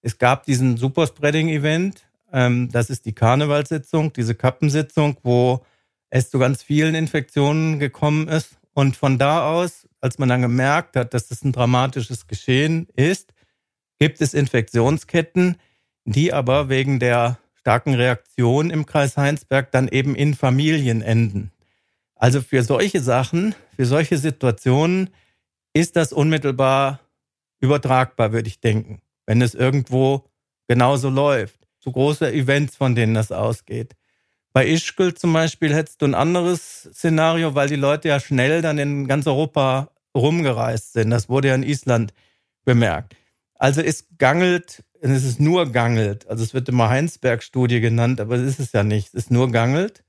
es 0.00 0.18
gab 0.18 0.44
diesen 0.44 0.76
Superspreading-Event. 0.76 2.02
Ähm, 2.32 2.70
das 2.72 2.90
ist 2.90 3.04
die 3.04 3.14
Karnevalssitzung, 3.14 4.12
diese 4.12 4.34
Kappensitzung, 4.34 5.18
wo 5.22 5.64
es 6.10 6.30
zu 6.30 6.38
ganz 6.38 6.62
vielen 6.62 6.94
Infektionen 6.94 7.78
gekommen 7.78 8.28
ist. 8.28 8.56
Und 8.74 8.96
von 8.96 9.18
da 9.18 9.50
aus, 9.50 9.86
als 10.00 10.18
man 10.18 10.30
dann 10.30 10.42
gemerkt 10.42 10.96
hat, 10.96 11.14
dass 11.14 11.28
das 11.28 11.42
ein 11.42 11.52
dramatisches 11.52 12.26
Geschehen 12.26 12.88
ist, 12.96 13.32
gibt 14.02 14.20
es 14.20 14.34
Infektionsketten, 14.34 15.54
die 16.04 16.32
aber 16.32 16.68
wegen 16.68 16.98
der 16.98 17.38
starken 17.54 17.94
Reaktion 17.94 18.70
im 18.70 18.84
Kreis 18.84 19.16
Heinsberg 19.16 19.70
dann 19.70 19.86
eben 19.86 20.16
in 20.16 20.34
Familien 20.34 21.02
enden. 21.02 21.52
Also 22.16 22.42
für 22.42 22.64
solche 22.64 23.00
Sachen, 23.00 23.54
für 23.76 23.86
solche 23.86 24.18
Situationen 24.18 25.10
ist 25.72 25.94
das 25.94 26.12
unmittelbar 26.12 26.98
übertragbar, 27.60 28.32
würde 28.32 28.48
ich 28.48 28.58
denken, 28.58 29.00
wenn 29.24 29.40
es 29.40 29.54
irgendwo 29.54 30.24
genauso 30.66 31.08
läuft. 31.08 31.68
Zu 31.78 31.92
große 31.92 32.32
Events, 32.32 32.74
von 32.74 32.96
denen 32.96 33.14
das 33.14 33.30
ausgeht. 33.30 33.94
Bei 34.52 34.66
Ischgl 34.66 35.14
zum 35.14 35.32
Beispiel 35.32 35.72
hättest 35.72 36.02
du 36.02 36.06
ein 36.06 36.16
anderes 36.16 36.88
Szenario, 36.92 37.54
weil 37.54 37.68
die 37.68 37.76
Leute 37.76 38.08
ja 38.08 38.18
schnell 38.18 38.62
dann 38.62 38.78
in 38.78 39.06
ganz 39.06 39.28
Europa 39.28 39.90
rumgereist 40.12 40.92
sind. 40.94 41.10
Das 41.10 41.28
wurde 41.28 41.46
ja 41.46 41.54
in 41.54 41.62
Island 41.62 42.12
bemerkt. 42.64 43.14
Also 43.62 43.80
es 43.80 44.08
gangelt, 44.18 44.82
es 45.00 45.22
ist 45.22 45.38
nur 45.38 45.70
gangelt. 45.70 46.26
Also 46.26 46.42
es 46.42 46.52
wird 46.52 46.68
immer 46.68 46.88
Heinsberg-Studie 46.88 47.80
genannt, 47.80 48.20
aber 48.20 48.34
es 48.34 48.42
ist 48.42 48.58
es 48.58 48.72
ja 48.72 48.82
nicht. 48.82 49.10
Es 49.10 49.14
ist 49.14 49.30
nur 49.30 49.52
gangelt. 49.52 50.02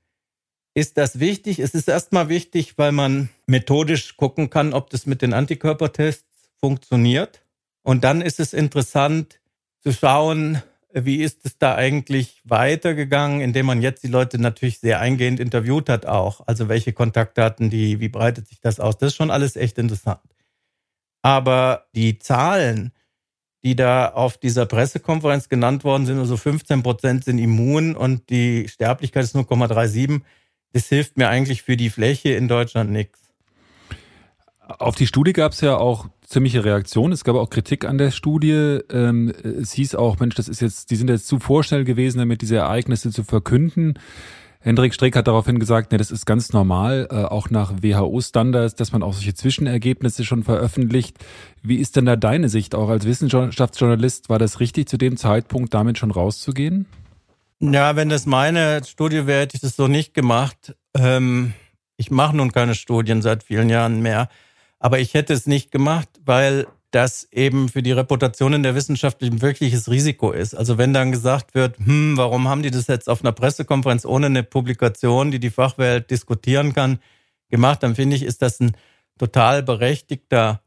Ist 0.74 0.98
das 0.98 1.20
wichtig? 1.20 1.60
Es 1.60 1.72
ist 1.72 1.88
erstmal 1.88 2.28
wichtig, 2.28 2.78
weil 2.78 2.90
man 2.90 3.28
methodisch 3.46 4.16
gucken 4.16 4.50
kann, 4.50 4.72
ob 4.72 4.90
das 4.90 5.06
mit 5.06 5.22
den 5.22 5.32
Antikörpertests 5.32 6.48
funktioniert. 6.58 7.44
Und 7.84 8.02
dann 8.02 8.22
ist 8.22 8.40
es 8.40 8.54
interessant 8.54 9.38
zu 9.78 9.92
schauen, 9.92 10.60
wie 10.92 11.22
ist 11.22 11.46
es 11.46 11.56
da 11.56 11.76
eigentlich 11.76 12.42
weitergegangen, 12.42 13.40
indem 13.40 13.66
man 13.66 13.82
jetzt 13.82 14.02
die 14.02 14.08
Leute 14.08 14.40
natürlich 14.40 14.80
sehr 14.80 14.98
eingehend 14.98 15.38
interviewt 15.38 15.88
hat 15.88 16.06
auch. 16.06 16.40
Also 16.48 16.68
welche 16.68 16.92
Kontakte 16.92 17.44
hatten 17.44 17.70
die, 17.70 18.00
wie 18.00 18.08
breitet 18.08 18.48
sich 18.48 18.58
das 18.58 18.80
aus? 18.80 18.98
Das 18.98 19.12
ist 19.12 19.16
schon 19.16 19.30
alles 19.30 19.54
echt 19.54 19.78
interessant. 19.78 20.18
Aber 21.22 21.86
die 21.94 22.18
Zahlen, 22.18 22.90
die 23.64 23.74
da 23.74 24.08
auf 24.08 24.36
dieser 24.36 24.66
Pressekonferenz 24.66 25.48
genannt 25.48 25.84
worden 25.84 26.04
sind, 26.04 26.18
also 26.18 26.36
15 26.36 26.82
Prozent 26.82 27.24
sind 27.24 27.38
immun 27.38 27.96
und 27.96 28.28
die 28.28 28.68
Sterblichkeit 28.68 29.24
ist 29.24 29.34
0,37. 29.34 30.20
Das 30.74 30.88
hilft 30.88 31.16
mir 31.16 31.28
eigentlich 31.28 31.62
für 31.62 31.76
die 31.76 31.88
Fläche 31.88 32.30
in 32.30 32.46
Deutschland 32.46 32.90
nichts. 32.90 33.20
Auf 34.60 34.96
die 34.96 35.06
Studie 35.06 35.32
gab 35.32 35.52
es 35.52 35.60
ja 35.62 35.76
auch 35.76 36.08
ziemliche 36.26 36.64
Reaktionen. 36.64 37.12
Es 37.12 37.24
gab 37.24 37.36
auch 37.36 37.48
Kritik 37.48 37.84
an 37.84 37.96
der 37.98 38.10
Studie. 38.10 38.80
Ähm, 38.90 39.30
es 39.30 39.72
hieß 39.72 39.94
auch, 39.94 40.18
Mensch, 40.18 40.34
das 40.34 40.48
ist 40.48 40.60
jetzt, 40.60 40.90
die 40.90 40.96
sind 40.96 41.08
jetzt 41.08 41.26
zu 41.26 41.38
vorschnell 41.38 41.84
gewesen, 41.84 42.18
damit 42.18 42.42
diese 42.42 42.56
Ereignisse 42.56 43.10
zu 43.10 43.24
verkünden. 43.24 43.98
Hendrik 44.64 44.94
Streeck 44.94 45.14
hat 45.14 45.26
daraufhin 45.26 45.58
gesagt, 45.58 45.92
nee, 45.92 45.98
das 45.98 46.10
ist 46.10 46.24
ganz 46.24 46.54
normal, 46.54 47.06
äh, 47.10 47.16
auch 47.16 47.50
nach 47.50 47.74
WHO-Standards, 47.82 48.74
dass 48.74 48.92
man 48.92 49.02
auch 49.02 49.12
solche 49.12 49.34
Zwischenergebnisse 49.34 50.24
schon 50.24 50.42
veröffentlicht. 50.42 51.18
Wie 51.62 51.76
ist 51.76 51.96
denn 51.96 52.06
da 52.06 52.16
deine 52.16 52.48
Sicht 52.48 52.74
auch 52.74 52.88
als 52.88 53.04
Wissenschaftsjournalist? 53.04 54.30
War 54.30 54.38
das 54.38 54.60
richtig, 54.60 54.88
zu 54.88 54.96
dem 54.96 55.18
Zeitpunkt 55.18 55.74
damit 55.74 55.98
schon 55.98 56.10
rauszugehen? 56.10 56.86
Ja, 57.60 57.94
wenn 57.94 58.08
das 58.08 58.24
meine 58.24 58.82
Studie 58.86 59.26
wäre, 59.26 59.42
hätte 59.42 59.56
ich 59.56 59.60
das 59.60 59.76
so 59.76 59.86
nicht 59.86 60.14
gemacht. 60.14 60.74
Ähm, 60.96 61.52
ich 61.98 62.10
mache 62.10 62.34
nun 62.34 62.50
keine 62.50 62.74
Studien 62.74 63.20
seit 63.20 63.42
vielen 63.42 63.68
Jahren 63.68 64.00
mehr. 64.00 64.30
Aber 64.78 64.98
ich 64.98 65.12
hätte 65.12 65.34
es 65.34 65.46
nicht 65.46 65.72
gemacht, 65.72 66.08
weil 66.24 66.66
das 66.94 67.28
eben 67.32 67.68
für 67.68 67.82
die 67.82 67.92
Reputation 67.92 68.52
in 68.52 68.62
der 68.62 68.74
Wissenschaft 68.74 69.22
ein 69.22 69.42
wirkliches 69.42 69.90
Risiko 69.90 70.30
ist. 70.30 70.54
Also 70.54 70.78
wenn 70.78 70.92
dann 70.92 71.10
gesagt 71.10 71.54
wird, 71.54 71.78
hm, 71.78 72.16
warum 72.16 72.48
haben 72.48 72.62
die 72.62 72.70
das 72.70 72.86
jetzt 72.86 73.08
auf 73.08 73.22
einer 73.22 73.32
Pressekonferenz 73.32 74.04
ohne 74.04 74.26
eine 74.26 74.42
Publikation, 74.42 75.30
die 75.30 75.40
die 75.40 75.50
Fachwelt 75.50 76.10
diskutieren 76.10 76.72
kann, 76.72 77.00
gemacht, 77.50 77.82
dann 77.82 77.96
finde 77.96 78.16
ich, 78.16 78.22
ist 78.22 78.42
das 78.42 78.60
ein 78.60 78.76
total 79.18 79.62
berechtigter 79.62 80.62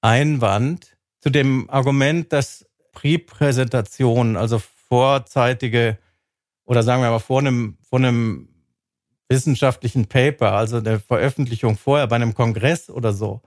Einwand 0.00 0.96
zu 1.20 1.30
dem 1.30 1.68
Argument, 1.70 2.32
dass 2.32 2.66
Pre-Präsentationen, 2.92 4.36
also 4.36 4.60
vorzeitige 4.88 5.98
oder 6.64 6.82
sagen 6.82 7.02
wir 7.02 7.10
mal 7.10 7.18
vor 7.18 7.40
einem, 7.40 7.78
vor 7.82 7.98
einem 7.98 8.48
wissenschaftlichen 9.28 10.06
Paper, 10.06 10.52
also 10.52 10.80
der 10.80 11.00
Veröffentlichung 11.00 11.76
vorher 11.76 12.06
bei 12.06 12.16
einem 12.16 12.34
Kongress 12.34 12.90
oder 12.90 13.12
so, 13.12 13.42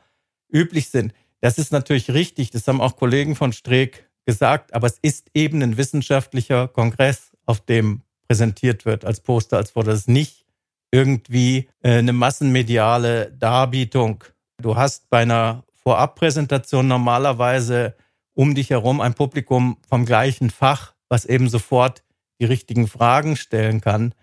üblich 0.51 0.89
sind. 0.89 1.13
Das 1.41 1.57
ist 1.57 1.71
natürlich 1.71 2.11
richtig, 2.11 2.51
das 2.51 2.67
haben 2.67 2.81
auch 2.81 2.95
Kollegen 2.95 3.35
von 3.35 3.53
Streeck 3.53 4.09
gesagt, 4.25 4.73
aber 4.73 4.87
es 4.87 4.97
ist 5.01 5.29
eben 5.33 5.61
ein 5.61 5.77
wissenschaftlicher 5.77 6.67
Kongress, 6.67 7.31
auf 7.45 7.61
dem 7.61 8.01
präsentiert 8.27 8.85
wird 8.85 9.05
als 9.05 9.21
Poster, 9.21 9.57
als 9.57 9.75
wurde 9.75 9.91
es 9.91 10.07
nicht 10.07 10.45
irgendwie 10.91 11.69
äh, 11.81 11.99
eine 11.99 12.13
massenmediale 12.13 13.31
Darbietung. 13.31 14.23
Du 14.61 14.75
hast 14.75 15.09
bei 15.09 15.19
einer 15.19 15.63
Vorabpräsentation 15.75 16.87
normalerweise 16.87 17.95
um 18.33 18.53
dich 18.53 18.69
herum 18.69 19.01
ein 19.01 19.13
Publikum 19.13 19.77
vom 19.87 20.05
gleichen 20.05 20.49
Fach, 20.49 20.93
was 21.09 21.25
eben 21.25 21.49
sofort 21.49 22.03
die 22.39 22.45
richtigen 22.45 22.87
Fragen 22.87 23.35
stellen 23.35 23.81
kann. 23.81 24.13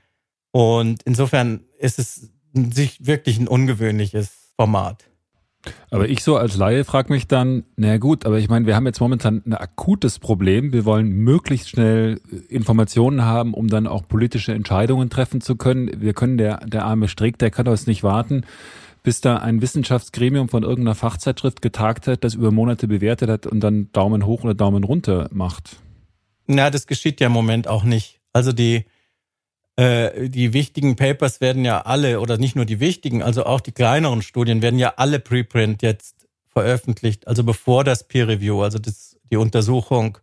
Und 0.53 1.03
insofern 1.05 1.65
ist 1.79 1.99
es 1.99 2.31
sich 2.53 3.07
wirklich 3.07 3.39
ein 3.39 3.49
ungewöhnliches 3.49 4.53
Format. 4.57 5.11
Aber 5.91 6.09
ich 6.09 6.23
so 6.23 6.37
als 6.37 6.57
Laie 6.57 6.85
frage 6.85 7.13
mich 7.13 7.27
dann, 7.27 7.65
na 7.77 7.97
gut, 7.99 8.27
aber 8.27 8.39
ich 8.39 8.49
meine, 8.49 8.67
wir 8.67 8.77
haben 8.77 8.87
jetzt 8.87 9.01
momentan 9.01 9.43
ein 9.47 9.55
akutes 9.55 10.19
Problem. 10.19 10.73
Wir 10.73 10.85
wollen 10.85 11.11
möglichst 11.11 11.71
schnell 11.71 12.21
äh, 12.31 12.37
Informationen 12.53 13.23
haben, 13.23 13.55
um 13.55 13.69
dann 13.69 13.87
auch 13.87 14.07
politische 14.07 14.53
Entscheidungen 14.53 15.11
treffen 15.11 15.41
zu 15.41 15.57
können. 15.57 16.01
Wir 16.01 16.15
können, 16.15 16.39
der, 16.39 16.59
der 16.67 16.85
arme 16.85 17.09
Strick, 17.09 17.39
der 17.39 17.51
kann 17.51 17.69
uns 17.69 17.87
nicht 17.87 18.03
warten, 18.03 18.43
bis 19.03 19.21
da 19.21 19.37
ein 19.37 19.63
Wissenschaftsgremium 19.63 20.49
von 20.49 20.63
irgendeiner 20.63 20.95
Fachzeitschrift 20.95 21.63
getagt 21.63 22.07
hat, 22.07 22.25
das 22.25 22.35
über 22.35 22.51
Monate 22.51 22.89
bewertet 22.89 23.31
hat 23.31 23.47
und 23.47 23.61
dann 23.61 23.91
Daumen 23.93 24.27
hoch 24.27 24.45
oder 24.45 24.55
Daumen 24.55 24.85
runter 24.85 25.29
macht. 25.33 25.77
Na, 26.47 26.71
das 26.71 26.87
geschieht 26.87 27.21
ja 27.21 27.29
im 27.29 27.33
Moment 27.33 27.69
auch 27.69 27.85
nicht. 27.85 28.21
Also 28.33 28.53
die, 28.53 28.85
äh, 29.77 30.29
die 30.29 30.53
wichtigen 30.53 30.97
Papers 30.97 31.41
werden 31.41 31.65
ja 31.65 31.83
alle, 31.83 32.21
oder 32.21 32.39
nicht 32.39 32.57
nur 32.57 32.65
die 32.65 32.81
wichtigen, 32.81 33.23
also 33.23 33.45
auch 33.45 33.61
die 33.61 33.73
kleineren 33.73 34.23
Studien 34.23 34.63
werden 34.63 34.79
ja 34.79 34.95
alle 34.97 35.19
Preprint 35.19 35.83
jetzt 35.83 36.29
veröffentlicht, 36.49 37.27
also 37.27 37.43
bevor 37.43 37.83
das 37.85 38.07
Peer 38.07 38.29
Review, 38.29 38.63
also 38.63 38.79
das, 38.79 39.17
die 39.31 39.37
Untersuchung 39.37 40.19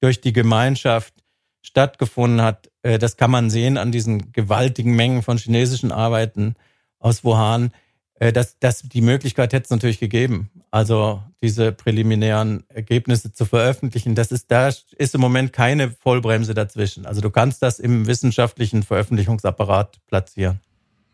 durch 0.00 0.20
die 0.20 0.32
Gemeinschaft 0.32 1.14
stattgefunden 1.62 2.42
hat. 2.42 2.70
Äh, 2.82 2.98
das 2.98 3.16
kann 3.16 3.30
man 3.30 3.50
sehen 3.50 3.78
an 3.78 3.92
diesen 3.92 4.32
gewaltigen 4.32 4.94
Mengen 4.94 5.22
von 5.22 5.38
chinesischen 5.38 5.92
Arbeiten 5.92 6.54
aus 6.98 7.24
Wuhan. 7.24 7.70
Äh, 8.18 8.32
das, 8.32 8.58
das, 8.58 8.82
die 8.82 9.00
Möglichkeit 9.00 9.52
hätte 9.52 9.64
es 9.64 9.70
natürlich 9.70 10.00
gegeben, 10.00 10.50
also 10.70 11.22
diese 11.42 11.72
präliminären 11.72 12.64
Ergebnisse 12.68 13.32
zu 13.32 13.44
veröffentlichen. 13.44 14.14
Das 14.14 14.32
ist, 14.32 14.50
da 14.50 14.68
ist 14.68 15.14
im 15.14 15.20
Moment 15.20 15.52
keine 15.52 15.90
Vollbremse 15.90 16.54
dazwischen. 16.54 17.06
Also 17.06 17.20
du 17.20 17.30
kannst 17.30 17.62
das 17.62 17.78
im 17.78 18.06
wissenschaftlichen 18.06 18.82
Veröffentlichungsapparat 18.82 19.98
platzieren. 20.06 20.60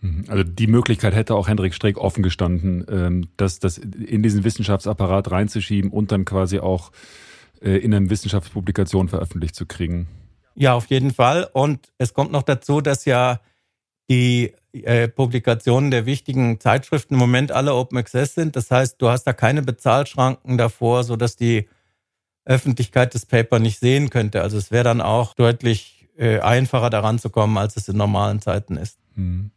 Mhm. 0.00 0.24
Also 0.28 0.44
die 0.44 0.66
Möglichkeit 0.66 1.14
hätte 1.14 1.34
auch 1.34 1.48
Hendrik 1.48 1.74
Streeck 1.74 1.98
offen 1.98 2.22
gestanden, 2.22 2.84
ähm, 2.88 3.28
das, 3.36 3.58
das 3.58 3.78
in 3.78 4.22
diesen 4.22 4.44
Wissenschaftsapparat 4.44 5.30
reinzuschieben 5.30 5.90
und 5.90 6.12
dann 6.12 6.24
quasi 6.24 6.60
auch 6.60 6.92
äh, 7.60 7.76
in 7.78 7.92
einer 7.94 8.10
Wissenschaftspublikation 8.10 9.08
veröffentlicht 9.08 9.54
zu 9.54 9.66
kriegen. 9.66 10.08
Ja, 10.54 10.74
auf 10.74 10.86
jeden 10.86 11.12
Fall. 11.12 11.48
Und 11.52 11.92
es 11.98 12.12
kommt 12.14 12.30
noch 12.30 12.42
dazu, 12.42 12.80
dass 12.80 13.06
ja 13.06 13.40
die 14.10 14.52
äh, 14.72 15.08
Publikationen 15.08 15.90
der 15.90 16.06
wichtigen 16.06 16.60
Zeitschriften 16.60 17.14
im 17.14 17.20
Moment 17.20 17.52
alle 17.52 17.74
Open 17.74 17.98
Access 17.98 18.34
sind. 18.34 18.56
Das 18.56 18.70
heißt, 18.70 18.96
du 18.98 19.08
hast 19.08 19.24
da 19.24 19.32
keine 19.32 19.62
Bezahlschranken 19.62 20.58
davor, 20.58 21.04
so 21.04 21.16
dass 21.16 21.36
die 21.36 21.68
Öffentlichkeit 22.44 23.14
das 23.14 23.26
Paper 23.26 23.58
nicht 23.58 23.78
sehen 23.78 24.10
könnte. 24.10 24.42
Also 24.42 24.58
es 24.58 24.70
wäre 24.70 24.84
dann 24.84 25.00
auch 25.00 25.34
deutlich 25.34 26.08
äh, 26.16 26.40
einfacher 26.40 26.90
daran 26.90 27.18
zu 27.18 27.30
kommen, 27.30 27.56
als 27.56 27.76
es 27.76 27.88
in 27.88 27.96
normalen 27.96 28.40
Zeiten 28.40 28.76
ist. 28.76 28.98
Hm. 29.14 29.50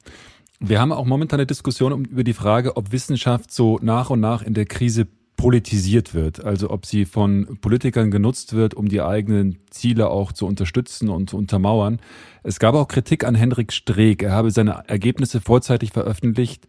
Wir 0.59 0.79
haben 0.79 0.91
auch 0.91 1.05
momentan 1.05 1.39
eine 1.39 1.47
Diskussion 1.47 2.05
über 2.05 2.23
die 2.23 2.33
Frage, 2.33 2.77
ob 2.77 2.91
Wissenschaft 2.91 3.51
so 3.51 3.79
nach 3.81 4.09
und 4.09 4.19
nach 4.19 4.41
in 4.41 4.53
der 4.53 4.65
Krise 4.65 5.07
politisiert 5.35 6.13
wird, 6.13 6.43
also 6.43 6.69
ob 6.69 6.85
sie 6.85 7.05
von 7.05 7.57
Politikern 7.61 8.11
genutzt 8.11 8.53
wird, 8.53 8.73
um 8.73 8.87
die 8.87 9.01
eigenen 9.01 9.57
Ziele 9.69 10.09
auch 10.09 10.31
zu 10.31 10.45
unterstützen 10.45 11.09
und 11.09 11.29
zu 11.29 11.37
untermauern. 11.37 11.99
Es 12.43 12.59
gab 12.59 12.75
auch 12.75 12.87
Kritik 12.87 13.23
an 13.23 13.35
Henrik 13.35 13.73
Streeck. 13.73 14.23
Er 14.23 14.31
habe 14.31 14.51
seine 14.51 14.83
Ergebnisse 14.87 15.41
vorzeitig 15.41 15.91
veröffentlicht, 15.91 16.67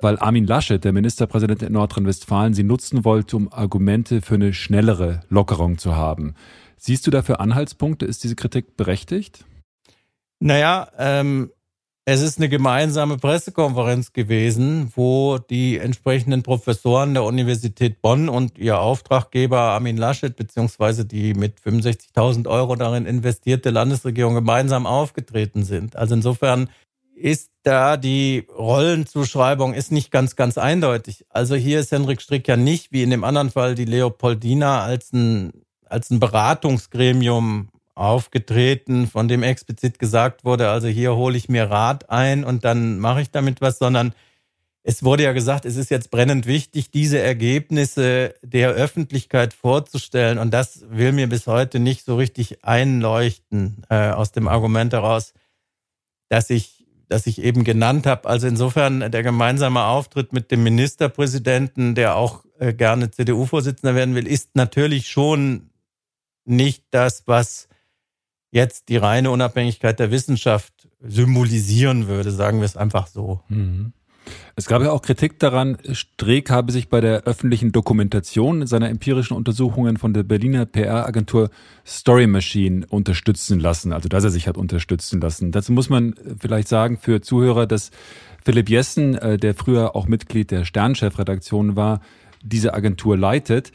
weil 0.00 0.18
Armin 0.18 0.46
Laschet, 0.46 0.82
der 0.82 0.92
Ministerpräsident 0.92 1.62
in 1.62 1.72
Nordrhein-Westfalen, 1.72 2.54
sie 2.54 2.64
nutzen 2.64 3.04
wollte, 3.04 3.36
um 3.36 3.52
Argumente 3.52 4.22
für 4.22 4.34
eine 4.34 4.52
schnellere 4.52 5.20
Lockerung 5.28 5.78
zu 5.78 5.96
haben. 5.96 6.34
Siehst 6.76 7.06
du 7.06 7.10
dafür 7.10 7.40
Anhaltspunkte? 7.40 8.06
Ist 8.06 8.24
diese 8.24 8.36
Kritik 8.36 8.76
berechtigt? 8.76 9.44
Naja, 10.38 10.88
ähm, 10.98 11.50
es 12.08 12.22
ist 12.22 12.38
eine 12.38 12.48
gemeinsame 12.48 13.16
Pressekonferenz 13.16 14.12
gewesen, 14.12 14.92
wo 14.94 15.38
die 15.38 15.76
entsprechenden 15.76 16.44
Professoren 16.44 17.14
der 17.14 17.24
Universität 17.24 18.00
Bonn 18.00 18.28
und 18.28 18.58
ihr 18.58 18.78
Auftraggeber 18.78 19.58
Armin 19.58 19.96
Laschet 19.96 20.36
beziehungsweise 20.36 21.04
die 21.04 21.34
mit 21.34 21.58
65.000 21.58 22.46
Euro 22.48 22.76
darin 22.76 23.06
investierte 23.06 23.70
Landesregierung 23.70 24.36
gemeinsam 24.36 24.86
aufgetreten 24.86 25.64
sind. 25.64 25.96
Also 25.96 26.14
insofern 26.14 26.70
ist 27.16 27.50
da 27.64 27.96
die 27.96 28.46
Rollenzuschreibung 28.56 29.74
ist 29.74 29.90
nicht 29.90 30.12
ganz, 30.12 30.36
ganz 30.36 30.58
eindeutig. 30.58 31.26
Also 31.30 31.56
hier 31.56 31.80
ist 31.80 31.90
Henrik 31.90 32.22
Strick 32.22 32.46
ja 32.46 32.56
nicht 32.56 32.92
wie 32.92 33.02
in 33.02 33.10
dem 33.10 33.24
anderen 33.24 33.50
Fall 33.50 33.74
die 33.74 33.84
Leopoldina 33.84 34.84
als 34.84 35.12
ein, 35.12 35.64
als 35.84 36.10
ein 36.10 36.20
Beratungsgremium 36.20 37.70
aufgetreten, 37.96 39.08
von 39.08 39.26
dem 39.26 39.42
explizit 39.42 39.98
gesagt 39.98 40.44
wurde, 40.44 40.68
also 40.68 40.86
hier 40.86 41.16
hole 41.16 41.36
ich 41.36 41.48
mir 41.48 41.70
Rat 41.70 42.10
ein 42.10 42.44
und 42.44 42.64
dann 42.64 42.98
mache 42.98 43.22
ich 43.22 43.30
damit 43.30 43.60
was, 43.60 43.78
sondern 43.78 44.12
es 44.88 45.02
wurde 45.02 45.24
ja 45.24 45.32
gesagt, 45.32 45.64
es 45.64 45.74
ist 45.74 45.90
jetzt 45.90 46.12
brennend 46.12 46.46
wichtig, 46.46 46.92
diese 46.92 47.18
Ergebnisse 47.18 48.34
der 48.42 48.70
Öffentlichkeit 48.70 49.52
vorzustellen. 49.52 50.38
Und 50.38 50.54
das 50.54 50.84
will 50.88 51.10
mir 51.10 51.28
bis 51.28 51.48
heute 51.48 51.80
nicht 51.80 52.04
so 52.04 52.14
richtig 52.14 52.62
einleuchten 52.64 53.82
äh, 53.90 54.10
aus 54.10 54.30
dem 54.30 54.46
Argument 54.46 54.92
heraus, 54.92 55.32
dass 56.28 56.50
ich, 56.50 56.86
dass 57.08 57.26
ich 57.26 57.42
eben 57.42 57.64
genannt 57.64 58.06
habe. 58.06 58.28
Also 58.28 58.46
insofern 58.46 59.10
der 59.10 59.24
gemeinsame 59.24 59.82
Auftritt 59.82 60.32
mit 60.32 60.52
dem 60.52 60.62
Ministerpräsidenten, 60.62 61.96
der 61.96 62.14
auch 62.14 62.44
äh, 62.60 62.72
gerne 62.72 63.10
CDU-Vorsitzender 63.10 63.96
werden 63.96 64.14
will, 64.14 64.28
ist 64.28 64.54
natürlich 64.54 65.08
schon 65.08 65.70
nicht 66.44 66.84
das, 66.92 67.24
was 67.26 67.66
jetzt 68.56 68.88
die 68.88 68.96
reine 68.96 69.30
Unabhängigkeit 69.30 70.00
der 70.00 70.10
Wissenschaft 70.10 70.72
symbolisieren 71.00 72.08
würde, 72.08 72.30
sagen 72.32 72.58
wir 72.58 72.64
es 72.64 72.76
einfach 72.76 73.06
so. 73.06 73.40
Mhm. 73.48 73.92
Es 74.56 74.66
gab 74.66 74.82
ja 74.82 74.90
auch 74.90 75.02
Kritik 75.02 75.38
daran, 75.38 75.76
Streeck 75.92 76.50
habe 76.50 76.72
sich 76.72 76.88
bei 76.88 77.00
der 77.00 77.24
öffentlichen 77.24 77.70
Dokumentation 77.70 78.66
seiner 78.66 78.88
empirischen 78.88 79.36
Untersuchungen 79.36 79.98
von 79.98 80.14
der 80.14 80.24
Berliner 80.24 80.66
PR-Agentur 80.66 81.50
Story 81.86 82.26
Machine 82.26 82.86
unterstützen 82.88 83.60
lassen, 83.60 83.92
also 83.92 84.08
dass 84.08 84.24
er 84.24 84.30
sich 84.30 84.48
hat 84.48 84.56
unterstützen 84.56 85.20
lassen. 85.20 85.52
Dazu 85.52 85.70
muss 85.72 85.90
man 85.90 86.14
vielleicht 86.40 86.66
sagen 86.66 86.98
für 86.98 87.20
Zuhörer, 87.20 87.66
dass 87.66 87.90
Philipp 88.44 88.68
Jessen, 88.68 89.14
äh, 89.16 89.36
der 89.36 89.54
früher 89.54 89.94
auch 89.94 90.08
Mitglied 90.08 90.50
der 90.50 90.64
Sternchefredaktion 90.64 91.76
war, 91.76 92.00
diese 92.42 92.74
Agentur 92.74 93.16
leitet. 93.16 93.70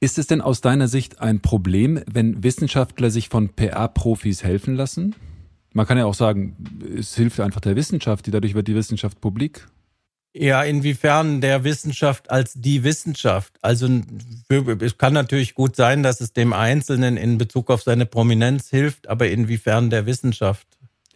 Ist 0.00 0.18
es 0.18 0.26
denn 0.26 0.40
aus 0.40 0.60
deiner 0.60 0.88
Sicht 0.88 1.20
ein 1.20 1.40
Problem, 1.40 2.02
wenn 2.10 2.42
Wissenschaftler 2.42 3.10
sich 3.10 3.28
von 3.28 3.50
PR-Profis 3.50 4.44
helfen 4.44 4.74
lassen? 4.74 5.14
Man 5.72 5.86
kann 5.86 5.98
ja 5.98 6.04
auch 6.04 6.14
sagen, 6.14 6.56
es 6.96 7.14
hilft 7.14 7.40
einfach 7.40 7.60
der 7.60 7.76
Wissenschaft, 7.76 8.32
dadurch 8.32 8.54
wird 8.54 8.68
die 8.68 8.74
Wissenschaft 8.74 9.20
publik. 9.20 9.66
Ja, 10.36 10.64
inwiefern 10.64 11.40
der 11.40 11.62
Wissenschaft 11.62 12.28
als 12.28 12.54
die 12.54 12.82
Wissenschaft? 12.82 13.54
Also 13.62 13.88
es 14.80 14.98
kann 14.98 15.12
natürlich 15.12 15.54
gut 15.54 15.76
sein, 15.76 16.02
dass 16.02 16.20
es 16.20 16.32
dem 16.32 16.52
Einzelnen 16.52 17.16
in 17.16 17.38
Bezug 17.38 17.70
auf 17.70 17.82
seine 17.82 18.04
Prominenz 18.04 18.68
hilft, 18.68 19.08
aber 19.08 19.28
inwiefern 19.28 19.90
der 19.90 20.06
Wissenschaft? 20.06 20.66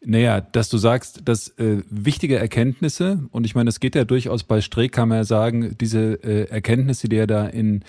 Naja, 0.04 0.40
dass 0.40 0.68
du 0.68 0.78
sagst, 0.78 1.22
dass 1.24 1.48
äh, 1.58 1.82
wichtige 1.90 2.38
Erkenntnisse, 2.38 3.18
und 3.32 3.44
ich 3.44 3.56
meine, 3.56 3.68
es 3.68 3.80
geht 3.80 3.96
ja 3.96 4.04
durchaus 4.04 4.44
bei 4.44 4.60
Streeck, 4.60 4.92
kann 4.92 5.08
man 5.08 5.18
ja 5.18 5.24
sagen, 5.24 5.76
diese 5.80 6.22
äh, 6.22 6.48
Erkenntnisse, 6.48 7.08
die 7.08 7.16
er 7.16 7.26
da 7.26 7.46
in 7.46 7.82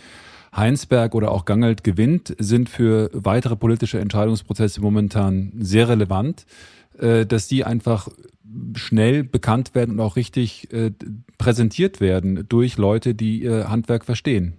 Heinsberg 0.56 1.16
oder 1.16 1.32
auch 1.32 1.46
Gangelt 1.46 1.84
gewinnt, 1.84 2.36
sind 2.40 2.70
für 2.70 3.10
weitere 3.14 3.56
politische 3.56 4.00
Entscheidungsprozesse 4.00 4.82
momentan 4.82 5.52
sehr 5.58 5.90
relevant, 5.90 6.46
äh, 6.98 7.26
dass 7.26 7.48
die 7.48 7.64
einfach 7.64 8.10
schnell 8.76 9.24
bekannt 9.24 9.76
werden 9.76 9.96
und 9.96 10.00
auch 10.00 10.16
richtig 10.16 10.74
äh, 10.74 10.92
präsentiert 11.38 12.02
werden 12.02 12.46
durch 12.50 12.78
Leute, 12.78 13.14
die 13.14 13.44
ihr 13.44 13.70
Handwerk 13.70 14.06
verstehen. 14.06 14.56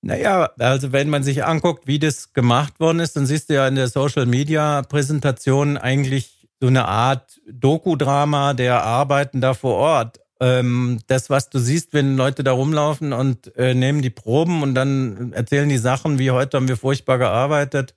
Naja, 0.00 0.50
also 0.58 0.92
wenn 0.92 1.10
man 1.10 1.22
sich 1.24 1.44
anguckt, 1.44 1.86
wie 1.86 1.98
das 1.98 2.32
gemacht 2.32 2.78
worden 2.78 3.00
ist, 3.00 3.16
dann 3.16 3.26
siehst 3.26 3.50
du 3.50 3.54
ja 3.54 3.66
in 3.66 3.74
der 3.74 3.88
Social 3.88 4.26
Media 4.26 4.82
Präsentation 4.82 5.76
eigentlich 5.76 6.48
so 6.60 6.68
eine 6.68 6.86
Art 6.86 7.40
Doku-Drama 7.50 8.54
der 8.54 8.82
Arbeiten 8.82 9.40
da 9.40 9.54
vor 9.54 9.74
Ort 9.74 10.20
ähm, 10.40 11.00
das, 11.06 11.30
was 11.30 11.50
du 11.50 11.58
siehst, 11.58 11.92
wenn 11.92 12.16
Leute 12.16 12.44
da 12.44 12.52
rumlaufen 12.52 13.12
und 13.12 13.56
äh, 13.56 13.74
nehmen 13.74 14.02
die 14.02 14.10
Proben 14.10 14.62
und 14.62 14.74
dann 14.74 15.32
erzählen 15.32 15.68
die 15.68 15.78
Sachen, 15.78 16.18
wie 16.18 16.30
heute 16.30 16.56
haben 16.56 16.68
wir 16.68 16.76
furchtbar 16.76 17.18
gearbeitet 17.18 17.94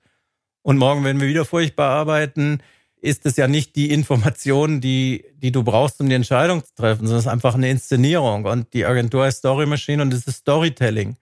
und 0.62 0.78
morgen 0.78 1.04
werden 1.04 1.20
wir 1.20 1.28
wieder 1.28 1.44
furchtbar 1.44 1.90
arbeiten, 1.90 2.60
ist 3.02 3.26
es 3.26 3.36
ja 3.36 3.48
nicht 3.48 3.74
die 3.74 3.90
Information, 3.90 4.80
die, 4.80 5.24
die 5.34 5.50
du 5.50 5.64
brauchst, 5.64 6.00
um 6.00 6.08
die 6.08 6.14
Entscheidung 6.14 6.64
zu 6.64 6.72
treffen, 6.74 7.06
sondern 7.06 7.18
es 7.18 7.26
ist 7.26 7.32
einfach 7.32 7.54
eine 7.54 7.68
Inszenierung. 7.68 8.44
Und 8.44 8.72
die 8.74 8.86
Agentur 8.86 9.26
ist 9.26 9.38
Story 9.38 9.66
Machine 9.66 10.02
und 10.02 10.14
es 10.14 10.26
ist 10.26 10.36
Storytelling. 10.38 11.16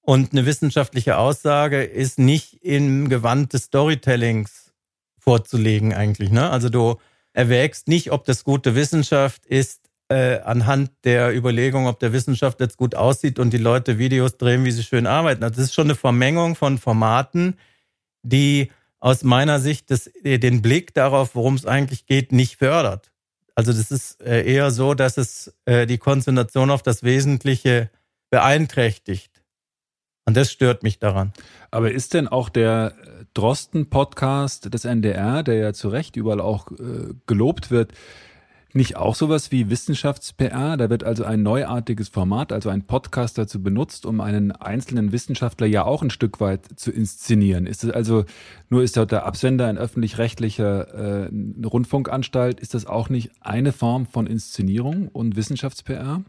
Und 0.00 0.32
eine 0.32 0.46
wissenschaftliche 0.46 1.16
Aussage 1.16 1.84
ist 1.84 2.18
nicht 2.18 2.64
im 2.64 3.08
Gewand 3.08 3.52
des 3.52 3.64
Storytellings 3.64 4.72
vorzulegen 5.16 5.94
eigentlich. 5.94 6.32
Ne? 6.32 6.50
Also 6.50 6.68
du 6.68 6.96
erwägst 7.32 7.86
nicht, 7.86 8.10
ob 8.10 8.24
das 8.24 8.42
gute 8.42 8.74
Wissenschaft 8.74 9.46
ist, 9.46 9.91
äh, 10.12 10.40
anhand 10.42 10.90
der 11.04 11.34
Überlegung, 11.34 11.86
ob 11.86 11.98
der 11.98 12.12
Wissenschaft 12.12 12.60
jetzt 12.60 12.76
gut 12.76 12.94
aussieht 12.94 13.38
und 13.38 13.50
die 13.50 13.58
Leute 13.58 13.98
Videos 13.98 14.36
drehen, 14.36 14.62
wie 14.66 14.70
sie 14.70 14.82
schön 14.82 15.06
arbeiten. 15.06 15.42
Also 15.42 15.56
das 15.56 15.64
ist 15.64 15.74
schon 15.74 15.86
eine 15.86 15.94
Vermengung 15.94 16.54
von 16.54 16.76
Formaten, 16.76 17.56
die 18.22 18.70
aus 19.00 19.24
meiner 19.24 19.58
Sicht 19.58 19.90
das, 19.90 20.10
den 20.22 20.60
Blick 20.60 20.92
darauf, 20.92 21.34
worum 21.34 21.54
es 21.54 21.64
eigentlich 21.64 22.04
geht, 22.04 22.30
nicht 22.30 22.56
fördert. 22.56 23.10
Also 23.54 23.72
das 23.72 23.90
ist 23.90 24.20
äh, 24.20 24.44
eher 24.44 24.70
so, 24.70 24.92
dass 24.92 25.16
es 25.16 25.54
äh, 25.64 25.86
die 25.86 25.98
Konzentration 25.98 26.70
auf 26.70 26.82
das 26.82 27.02
Wesentliche 27.02 27.90
beeinträchtigt. 28.28 29.42
Und 30.26 30.36
das 30.36 30.52
stört 30.52 30.82
mich 30.82 30.98
daran. 30.98 31.32
Aber 31.70 31.90
ist 31.90 32.12
denn 32.12 32.28
auch 32.28 32.50
der 32.50 32.94
Drosten-Podcast 33.32 34.72
des 34.74 34.84
NDR, 34.84 35.42
der 35.42 35.54
ja 35.54 35.72
zu 35.72 35.88
Recht 35.88 36.16
überall 36.16 36.40
auch 36.42 36.70
äh, 36.70 37.14
gelobt 37.26 37.70
wird, 37.70 37.92
nicht 38.74 38.96
auch 38.96 39.14
sowas 39.14 39.50
wie 39.50 39.70
Wissenschafts-PR? 39.70 40.76
Da 40.76 40.90
wird 40.90 41.04
also 41.04 41.24
ein 41.24 41.42
neuartiges 41.42 42.08
Format, 42.08 42.52
also 42.52 42.68
ein 42.68 42.86
Podcast 42.86 43.38
dazu 43.38 43.62
benutzt, 43.62 44.06
um 44.06 44.20
einen 44.20 44.52
einzelnen 44.52 45.12
Wissenschaftler 45.12 45.66
ja 45.66 45.84
auch 45.84 46.02
ein 46.02 46.10
Stück 46.10 46.40
weit 46.40 46.66
zu 46.76 46.90
inszenieren. 46.90 47.66
Ist 47.66 47.84
es 47.84 47.90
also, 47.90 48.24
nur 48.68 48.82
ist 48.82 48.96
dort 48.96 49.12
der 49.12 49.26
Absender 49.26 49.66
ein 49.66 49.78
öffentlich-rechtlicher 49.78 51.26
äh, 51.26 51.30
Rundfunkanstalt, 51.64 52.60
ist 52.60 52.74
das 52.74 52.86
auch 52.86 53.08
nicht 53.08 53.30
eine 53.40 53.72
Form 53.72 54.06
von 54.06 54.26
Inszenierung 54.26 55.08
und 55.08 55.36
Wissenschafts-PR? 55.36 56.22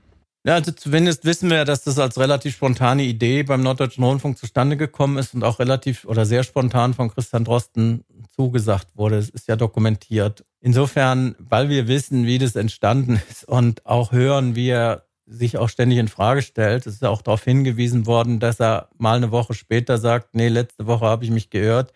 Ja, 0.45 0.55
also 0.55 0.73
zumindest 0.73 1.23
wissen 1.23 1.49
wir, 1.49 1.63
dass 1.63 1.83
das 1.83 1.97
als 1.99 2.19
relativ 2.19 2.55
spontane 2.55 3.03
Idee 3.03 3.43
beim 3.43 3.61
Norddeutschen 3.61 4.03
Rundfunk 4.03 4.37
zustande 4.37 4.75
gekommen 4.75 5.17
ist 5.17 5.33
und 5.33 5.43
auch 5.45 5.59
relativ 5.59 6.03
oder 6.03 6.25
sehr 6.25 6.43
spontan 6.43 6.93
von 6.93 7.09
Christian 7.09 7.45
Drosten 7.45 8.03
zugesagt 8.35 8.95
wurde. 8.95 9.17
Es 9.17 9.29
ist 9.29 9.47
ja 9.47 9.55
dokumentiert. 9.55 10.45
Insofern, 10.59 11.35
weil 11.39 11.69
wir 11.69 11.87
wissen, 11.87 12.25
wie 12.25 12.37
das 12.37 12.55
entstanden 12.55 13.21
ist 13.29 13.47
und 13.47 13.85
auch 13.85 14.11
hören, 14.11 14.55
wie 14.55 14.69
er 14.69 15.05
sich 15.25 15.57
auch 15.57 15.69
ständig 15.69 15.99
in 15.99 16.07
Frage 16.07 16.41
stellt, 16.41 16.85
es 16.85 16.95
ist 16.95 17.05
auch 17.05 17.21
darauf 17.21 17.43
hingewiesen 17.43 18.05
worden, 18.05 18.39
dass 18.39 18.59
er 18.59 18.89
mal 18.97 19.17
eine 19.17 19.31
Woche 19.31 19.53
später 19.53 19.97
sagt, 19.97 20.35
nee, 20.35 20.49
letzte 20.49 20.85
Woche 20.85 21.05
habe 21.05 21.23
ich 21.23 21.31
mich 21.31 21.49
gehört, 21.49 21.93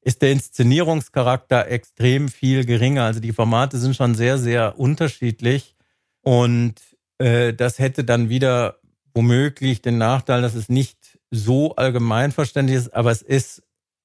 ist 0.00 0.22
der 0.22 0.32
Inszenierungscharakter 0.32 1.68
extrem 1.68 2.28
viel 2.28 2.64
geringer. 2.64 3.04
Also 3.04 3.20
die 3.20 3.32
Formate 3.32 3.78
sind 3.78 3.96
schon 3.96 4.14
sehr, 4.14 4.38
sehr 4.38 4.78
unterschiedlich 4.78 5.76
und 6.22 6.74
äh, 7.18 7.52
das 7.52 7.78
hätte 7.78 8.04
dann 8.04 8.28
wieder 8.28 8.78
womöglich 9.14 9.80
den 9.80 9.98
Nachteil, 9.98 10.42
dass 10.42 10.54
es 10.54 10.68
nicht 10.68 11.18
so 11.30 11.76
allgemeinverständlich 11.76 12.78
ist, 12.78 12.94
aber 12.94 13.10
es 13.10 13.22
ist 13.22 13.62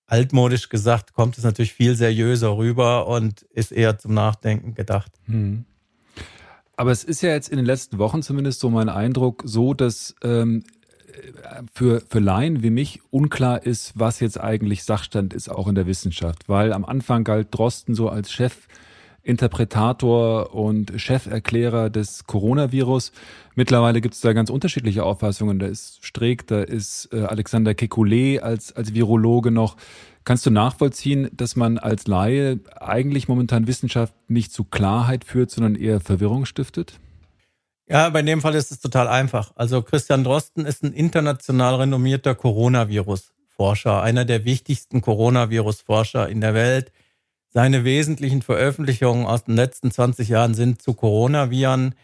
altmodisch 0.10 0.69
gesagt, 0.69 1.13
kommt 1.13 1.38
es 1.38 1.43
natürlich 1.43 1.74
viel 1.74 1.95
seriöser 1.95 2.58
rüber 2.58 3.08
und 3.08 3.43
ist 3.54 3.72
eher 3.72 3.98
zum 3.98 4.13
Nachdenken 4.13 4.74
gedacht. 4.74 5.12
Hm. 5.26 5.65
Aber 6.76 6.91
es 6.91 7.04
ist 7.04 7.22
ja 7.22 7.30
jetzt 7.30 7.50
in 7.50 7.58
den 7.58 7.65
letzten 7.65 7.98
Wochen 8.00 8.22
zumindest 8.22 8.60
so 8.60 8.69
mein 8.69 8.89
Eindruck 8.89 9.43
so, 9.45 9.74
dass 9.74 10.15
ähm, 10.24 10.63
für, 11.74 12.02
für 12.10 12.19
Laien 12.19 12.63
wie 12.63 12.69
mich 12.69 13.02
unklar 13.12 13.65
ist, 13.65 13.91
was 13.95 14.19
jetzt 14.19 14.39
eigentlich 14.39 14.84
Sachstand 14.84 15.34
ist, 15.34 15.50
auch 15.50 15.67
in 15.67 15.76
der 15.76 15.88
Wissenschaft. 15.88 16.48
Weil 16.48 16.74
am 16.74 16.86
Anfang 16.86 17.24
galt 17.24 17.50
Drosten 17.52 17.95
so 17.95 18.10
als 18.10 18.32
Chef 18.32 18.68
Interpretator 19.29 20.55
und 20.55 20.91
Cheferklärer 20.99 21.89
des 21.89 22.25
Coronavirus. 22.25 23.11
Mittlerweile 23.55 24.01
gibt 24.01 24.15
es 24.15 24.21
da 24.21 24.33
ganz 24.33 24.49
unterschiedliche 24.49 25.03
Auffassungen. 25.03 25.59
Da 25.59 25.67
ist 25.67 26.03
Streeck, 26.03 26.47
da 26.47 26.61
ist 26.61 27.09
äh, 27.13 27.21
Alexander 27.21 27.71
Kekulé 27.71 28.39
als, 28.39 28.73
als 28.73 28.93
Virologe 28.95 29.51
noch. 29.51 29.77
Kannst 30.23 30.45
du 30.45 30.49
nachvollziehen, 30.49 31.29
dass 31.31 31.55
man 31.55 31.77
als 31.77 32.07
Laie 32.07 32.59
eigentlich 32.79 33.27
momentan 33.27 33.67
Wissenschaft 33.67 34.13
nicht 34.27 34.51
zu 34.51 34.63
Klarheit 34.63 35.23
führt, 35.23 35.51
sondern 35.51 35.75
eher 35.75 35.99
Verwirrung 35.99 36.45
stiftet? 36.45 36.99
Ja, 37.87 38.09
bei 38.09 38.21
dem 38.21 38.41
Fall 38.41 38.55
ist 38.55 38.71
es 38.71 38.79
total 38.79 39.07
einfach. 39.07 39.51
Also 39.55 39.81
Christian 39.81 40.23
Drosten 40.23 40.65
ist 40.65 40.83
ein 40.83 40.93
international 40.93 41.75
renommierter 41.75 42.35
Coronavirus-Forscher, 42.35 44.01
einer 44.01 44.25
der 44.25 44.45
wichtigsten 44.45 45.01
Coronavirus-Forscher 45.01 46.29
in 46.29 46.41
der 46.41 46.53
Welt. 46.55 46.91
Seine 47.51 47.83
wesentlichen 47.83 48.41
Veröffentlichungen 48.41 49.25
aus 49.25 49.43
den 49.43 49.55
letzten 49.55 49.91
20 49.91 50.29
Jahren 50.29 50.53
sind 50.53 50.81
zu 50.81 50.93
Coronaviren. 50.93 51.95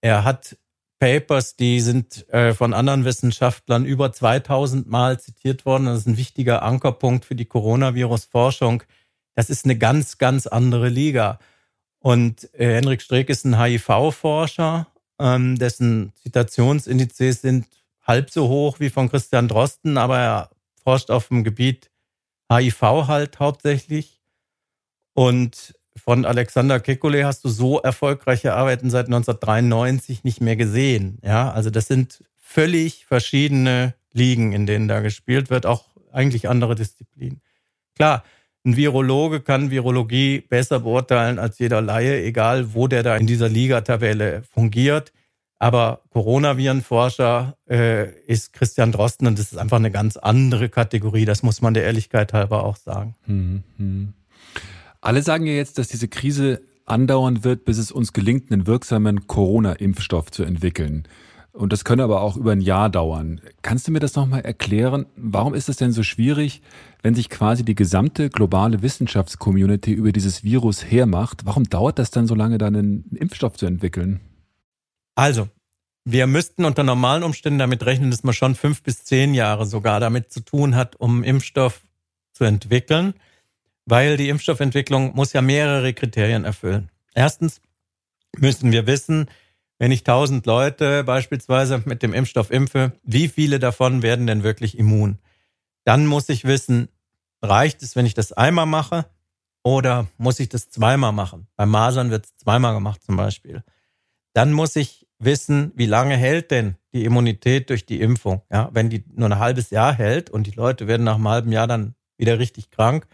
Er 0.00 0.24
hat 0.24 0.56
Papers, 1.00 1.56
die 1.56 1.80
sind 1.80 2.28
äh, 2.30 2.54
von 2.54 2.72
anderen 2.72 3.04
Wissenschaftlern 3.04 3.84
über 3.84 4.12
2000 4.12 4.88
Mal 4.88 5.18
zitiert 5.18 5.66
worden. 5.66 5.86
Das 5.86 5.98
ist 5.98 6.06
ein 6.06 6.16
wichtiger 6.16 6.62
Ankerpunkt 6.62 7.24
für 7.24 7.34
die 7.34 7.44
Coronavirus-Forschung. 7.44 8.84
Das 9.34 9.50
ist 9.50 9.64
eine 9.64 9.76
ganz, 9.76 10.18
ganz 10.18 10.46
andere 10.46 10.88
Liga. 10.88 11.40
Und 11.98 12.48
äh, 12.54 12.74
Henrik 12.74 13.02
Streeck 13.02 13.28
ist 13.30 13.44
ein 13.44 13.60
HIV-Forscher, 13.60 14.86
ähm, 15.18 15.58
dessen 15.58 16.12
Zitationsindizes 16.22 17.40
sind 17.40 17.66
halb 18.02 18.30
so 18.30 18.48
hoch 18.48 18.78
wie 18.78 18.90
von 18.90 19.08
Christian 19.08 19.48
Drosten, 19.48 19.98
aber 19.98 20.18
er 20.18 20.50
forscht 20.82 21.10
auf 21.10 21.28
dem 21.28 21.44
Gebiet 21.44 21.90
HIV 22.50 22.82
halt 23.08 23.40
hauptsächlich. 23.40 24.20
Und 25.14 25.74
von 25.96 26.24
Alexander 26.24 26.76
Kekulé 26.76 27.24
hast 27.24 27.44
du 27.44 27.48
so 27.48 27.80
erfolgreiche 27.80 28.54
Arbeiten 28.54 28.90
seit 28.90 29.06
1993 29.06 30.24
nicht 30.24 30.40
mehr 30.40 30.56
gesehen. 30.56 31.18
Ja, 31.22 31.50
also 31.50 31.70
das 31.70 31.86
sind 31.86 32.24
völlig 32.36 33.06
verschiedene 33.06 33.94
Ligen, 34.12 34.52
in 34.52 34.66
denen 34.66 34.88
da 34.88 35.00
gespielt 35.00 35.50
wird, 35.50 35.66
auch 35.66 35.86
eigentlich 36.12 36.48
andere 36.48 36.74
Disziplinen. 36.74 37.40
Klar, 37.96 38.24
ein 38.64 38.76
Virologe 38.76 39.40
kann 39.40 39.70
Virologie 39.70 40.40
besser 40.40 40.80
beurteilen 40.80 41.38
als 41.38 41.58
jeder 41.58 41.80
Laie, 41.80 42.22
egal 42.22 42.74
wo 42.74 42.88
der 42.88 43.02
da 43.02 43.16
in 43.16 43.26
dieser 43.26 43.48
Ligatabelle 43.48 44.42
fungiert. 44.52 45.12
Aber 45.58 46.00
Coronavirenforscher 46.10 47.56
äh, 47.68 48.10
ist 48.26 48.52
Christian 48.52 48.92
Drosten 48.92 49.26
und 49.26 49.38
das 49.38 49.52
ist 49.52 49.58
einfach 49.58 49.76
eine 49.76 49.90
ganz 49.90 50.16
andere 50.16 50.68
Kategorie. 50.68 51.24
Das 51.24 51.42
muss 51.42 51.62
man 51.62 51.74
der 51.74 51.84
Ehrlichkeit 51.84 52.32
halber 52.32 52.64
auch 52.64 52.76
sagen. 52.76 53.14
Hm, 53.26 53.62
hm. 53.76 54.14
Alle 55.04 55.20
sagen 55.20 55.44
ja 55.44 55.52
jetzt, 55.52 55.76
dass 55.76 55.88
diese 55.88 56.08
Krise 56.08 56.62
andauern 56.86 57.44
wird, 57.44 57.66
bis 57.66 57.76
es 57.76 57.92
uns 57.92 58.14
gelingt, 58.14 58.50
einen 58.50 58.66
wirksamen 58.66 59.26
Corona-Impfstoff 59.26 60.30
zu 60.30 60.44
entwickeln. 60.44 61.06
Und 61.52 61.74
das 61.74 61.84
könne 61.84 62.04
aber 62.04 62.22
auch 62.22 62.38
über 62.38 62.52
ein 62.52 62.62
Jahr 62.62 62.88
dauern. 62.88 63.42
Kannst 63.60 63.86
du 63.86 63.92
mir 63.92 64.00
das 64.00 64.14
nochmal 64.14 64.40
erklären? 64.40 65.04
Warum 65.14 65.52
ist 65.52 65.68
es 65.68 65.76
denn 65.76 65.92
so 65.92 66.02
schwierig, 66.02 66.62
wenn 67.02 67.14
sich 67.14 67.28
quasi 67.28 67.66
die 67.66 67.74
gesamte 67.74 68.30
globale 68.30 68.80
Wissenschaftscommunity 68.80 69.92
über 69.92 70.10
dieses 70.10 70.42
Virus 70.42 70.90
hermacht? 70.90 71.44
Warum 71.44 71.64
dauert 71.64 71.98
das 71.98 72.10
dann 72.10 72.26
so 72.26 72.34
lange, 72.34 72.56
dann 72.56 72.74
einen 72.74 73.04
Impfstoff 73.14 73.58
zu 73.58 73.66
entwickeln? 73.66 74.20
Also, 75.16 75.48
wir 76.06 76.26
müssten 76.26 76.64
unter 76.64 76.82
normalen 76.82 77.24
Umständen 77.24 77.58
damit 77.58 77.84
rechnen, 77.84 78.10
dass 78.10 78.24
man 78.24 78.32
schon 78.32 78.54
fünf 78.54 78.82
bis 78.82 79.04
zehn 79.04 79.34
Jahre 79.34 79.66
sogar 79.66 80.00
damit 80.00 80.32
zu 80.32 80.40
tun 80.40 80.74
hat, 80.74 80.96
um 80.96 81.22
Impfstoff 81.22 81.82
zu 82.32 82.44
entwickeln 82.44 83.12
weil 83.86 84.16
die 84.16 84.28
Impfstoffentwicklung 84.28 85.14
muss 85.14 85.32
ja 85.32 85.42
mehrere 85.42 85.92
Kriterien 85.92 86.44
erfüllen. 86.44 86.90
Erstens 87.14 87.60
müssen 88.36 88.72
wir 88.72 88.86
wissen, 88.86 89.26
wenn 89.78 89.92
ich 89.92 90.04
tausend 90.04 90.46
Leute 90.46 91.04
beispielsweise 91.04 91.82
mit 91.84 92.02
dem 92.02 92.14
Impfstoff 92.14 92.50
impfe, 92.50 92.92
wie 93.02 93.28
viele 93.28 93.58
davon 93.58 94.02
werden 94.02 94.26
denn 94.26 94.42
wirklich 94.42 94.78
immun? 94.78 95.18
Dann 95.84 96.06
muss 96.06 96.28
ich 96.28 96.44
wissen, 96.44 96.88
reicht 97.42 97.82
es, 97.82 97.96
wenn 97.96 98.06
ich 98.06 98.14
das 98.14 98.32
einmal 98.32 98.66
mache 98.66 99.06
oder 99.62 100.06
muss 100.16 100.40
ich 100.40 100.48
das 100.48 100.70
zweimal 100.70 101.12
machen? 101.12 101.48
Bei 101.56 101.66
Masern 101.66 102.10
wird 102.10 102.26
es 102.26 102.36
zweimal 102.36 102.74
gemacht 102.74 103.02
zum 103.02 103.16
Beispiel. 103.16 103.62
Dann 104.32 104.52
muss 104.52 104.76
ich 104.76 105.06
wissen, 105.18 105.72
wie 105.74 105.86
lange 105.86 106.16
hält 106.16 106.50
denn 106.50 106.76
die 106.92 107.04
Immunität 107.04 107.70
durch 107.70 107.86
die 107.86 108.00
Impfung? 108.00 108.42
Ja, 108.50 108.70
wenn 108.72 108.90
die 108.90 109.04
nur 109.14 109.28
ein 109.28 109.38
halbes 109.38 109.70
Jahr 109.70 109.92
hält 109.92 110.30
und 110.30 110.46
die 110.46 110.52
Leute 110.52 110.86
werden 110.86 111.04
nach 111.04 111.16
einem 111.16 111.28
halben 111.28 111.52
Jahr 111.52 111.66
dann 111.66 111.94
wieder 112.16 112.38
richtig 112.38 112.70
krank, 112.70 113.06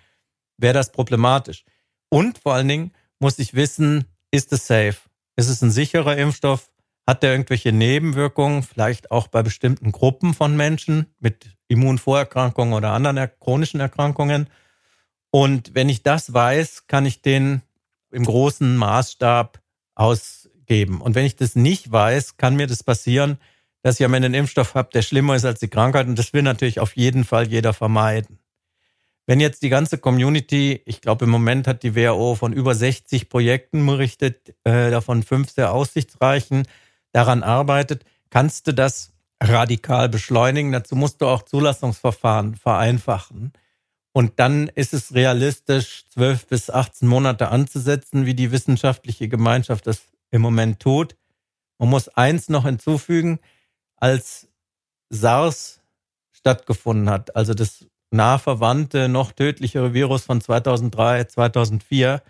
wäre 0.60 0.74
das 0.74 0.92
problematisch. 0.92 1.64
Und 2.08 2.38
vor 2.38 2.54
allen 2.54 2.68
Dingen 2.68 2.92
muss 3.18 3.38
ich 3.38 3.54
wissen, 3.54 4.04
ist 4.30 4.52
es 4.52 4.66
safe? 4.66 4.96
Ist 5.36 5.48
es 5.48 5.62
ein 5.62 5.70
sicherer 5.70 6.16
Impfstoff? 6.16 6.70
Hat 7.06 7.22
der 7.22 7.32
irgendwelche 7.32 7.72
Nebenwirkungen, 7.72 8.62
vielleicht 8.62 9.10
auch 9.10 9.26
bei 9.26 9.42
bestimmten 9.42 9.90
Gruppen 9.90 10.34
von 10.34 10.56
Menschen 10.56 11.06
mit 11.18 11.56
Immunvorerkrankungen 11.68 12.74
oder 12.74 12.92
anderen 12.92 13.30
chronischen 13.40 13.80
Erkrankungen? 13.80 14.48
Und 15.30 15.74
wenn 15.74 15.88
ich 15.88 16.02
das 16.02 16.32
weiß, 16.32 16.86
kann 16.86 17.06
ich 17.06 17.22
den 17.22 17.62
im 18.10 18.24
großen 18.24 18.76
Maßstab 18.76 19.60
ausgeben. 19.94 21.00
Und 21.00 21.14
wenn 21.14 21.24
ich 21.24 21.36
das 21.36 21.54
nicht 21.54 21.90
weiß, 21.90 22.36
kann 22.36 22.56
mir 22.56 22.66
das 22.66 22.82
passieren, 22.82 23.38
dass 23.82 23.98
ich 23.98 24.04
am 24.04 24.14
Ende 24.14 24.26
einen 24.26 24.34
Impfstoff 24.34 24.74
habe, 24.74 24.90
der 24.92 25.02
schlimmer 25.02 25.36
ist 25.36 25.44
als 25.44 25.60
die 25.60 25.68
Krankheit. 25.68 26.06
Und 26.06 26.18
das 26.18 26.32
will 26.32 26.42
natürlich 26.42 26.80
auf 26.80 26.96
jeden 26.96 27.24
Fall 27.24 27.46
jeder 27.48 27.72
vermeiden. 27.72 28.39
Wenn 29.30 29.38
jetzt 29.38 29.62
die 29.62 29.68
ganze 29.68 29.96
Community, 29.96 30.82
ich 30.86 31.00
glaube 31.00 31.24
im 31.24 31.30
Moment 31.30 31.68
hat 31.68 31.84
die 31.84 31.94
WHO 31.94 32.34
von 32.34 32.52
über 32.52 32.74
60 32.74 33.28
Projekten 33.28 33.86
berichtet, 33.86 34.56
äh, 34.64 34.90
davon 34.90 35.22
fünf 35.22 35.52
sehr 35.52 35.72
aussichtsreichen, 35.72 36.66
daran 37.12 37.44
arbeitet, 37.44 38.04
kannst 38.30 38.66
du 38.66 38.74
das 38.74 39.12
radikal 39.40 40.08
beschleunigen. 40.08 40.72
Dazu 40.72 40.96
musst 40.96 41.20
du 41.20 41.28
auch 41.28 41.44
Zulassungsverfahren 41.44 42.56
vereinfachen. 42.56 43.52
Und 44.10 44.40
dann 44.40 44.66
ist 44.66 44.94
es 44.94 45.14
realistisch, 45.14 46.06
zwölf 46.08 46.48
bis 46.48 46.68
18 46.68 47.06
Monate 47.06 47.50
anzusetzen, 47.50 48.26
wie 48.26 48.34
die 48.34 48.50
wissenschaftliche 48.50 49.28
Gemeinschaft 49.28 49.86
das 49.86 50.02
im 50.32 50.42
Moment 50.42 50.80
tut. 50.80 51.14
Man 51.78 51.88
muss 51.88 52.08
eins 52.08 52.48
noch 52.48 52.64
hinzufügen, 52.64 53.38
als 53.94 54.48
SARS 55.08 55.82
stattgefunden 56.32 57.08
hat, 57.08 57.36
also 57.36 57.54
das 57.54 57.86
nah 58.10 58.38
verwandte, 58.38 59.08
noch 59.08 59.32
tödlichere 59.32 59.94
Virus 59.94 60.24
von 60.24 60.40
2003, 60.40 61.24
2004 61.24 62.22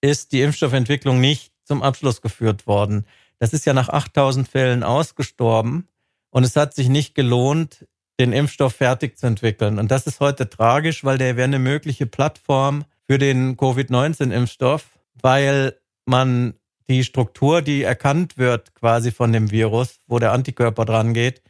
ist 0.00 0.32
die 0.32 0.42
Impfstoffentwicklung 0.42 1.20
nicht 1.20 1.52
zum 1.64 1.82
Abschluss 1.82 2.20
geführt 2.20 2.66
worden. 2.66 3.06
Das 3.38 3.52
ist 3.52 3.64
ja 3.64 3.72
nach 3.72 3.88
8000 3.88 4.48
Fällen 4.48 4.82
ausgestorben 4.82 5.88
und 6.30 6.44
es 6.44 6.56
hat 6.56 6.74
sich 6.74 6.88
nicht 6.88 7.14
gelohnt, 7.14 7.86
den 8.20 8.32
Impfstoff 8.32 8.74
fertig 8.74 9.18
zu 9.18 9.26
entwickeln. 9.26 9.78
Und 9.78 9.90
das 9.90 10.06
ist 10.06 10.20
heute 10.20 10.48
tragisch, 10.48 11.04
weil 11.04 11.18
der 11.18 11.36
wäre 11.36 11.44
eine 11.44 11.58
mögliche 11.58 12.06
Plattform 12.06 12.84
für 13.06 13.18
den 13.18 13.56
Covid-19-Impfstoff, 13.56 14.84
weil 15.20 15.76
man 16.06 16.54
die 16.88 17.02
Struktur, 17.02 17.62
die 17.62 17.82
erkannt 17.82 18.36
wird 18.38 18.74
quasi 18.74 19.10
von 19.10 19.32
dem 19.32 19.50
Virus, 19.50 20.00
wo 20.06 20.18
der 20.18 20.32
Antikörper 20.32 20.84
dran 20.84 21.14
geht, 21.14 21.42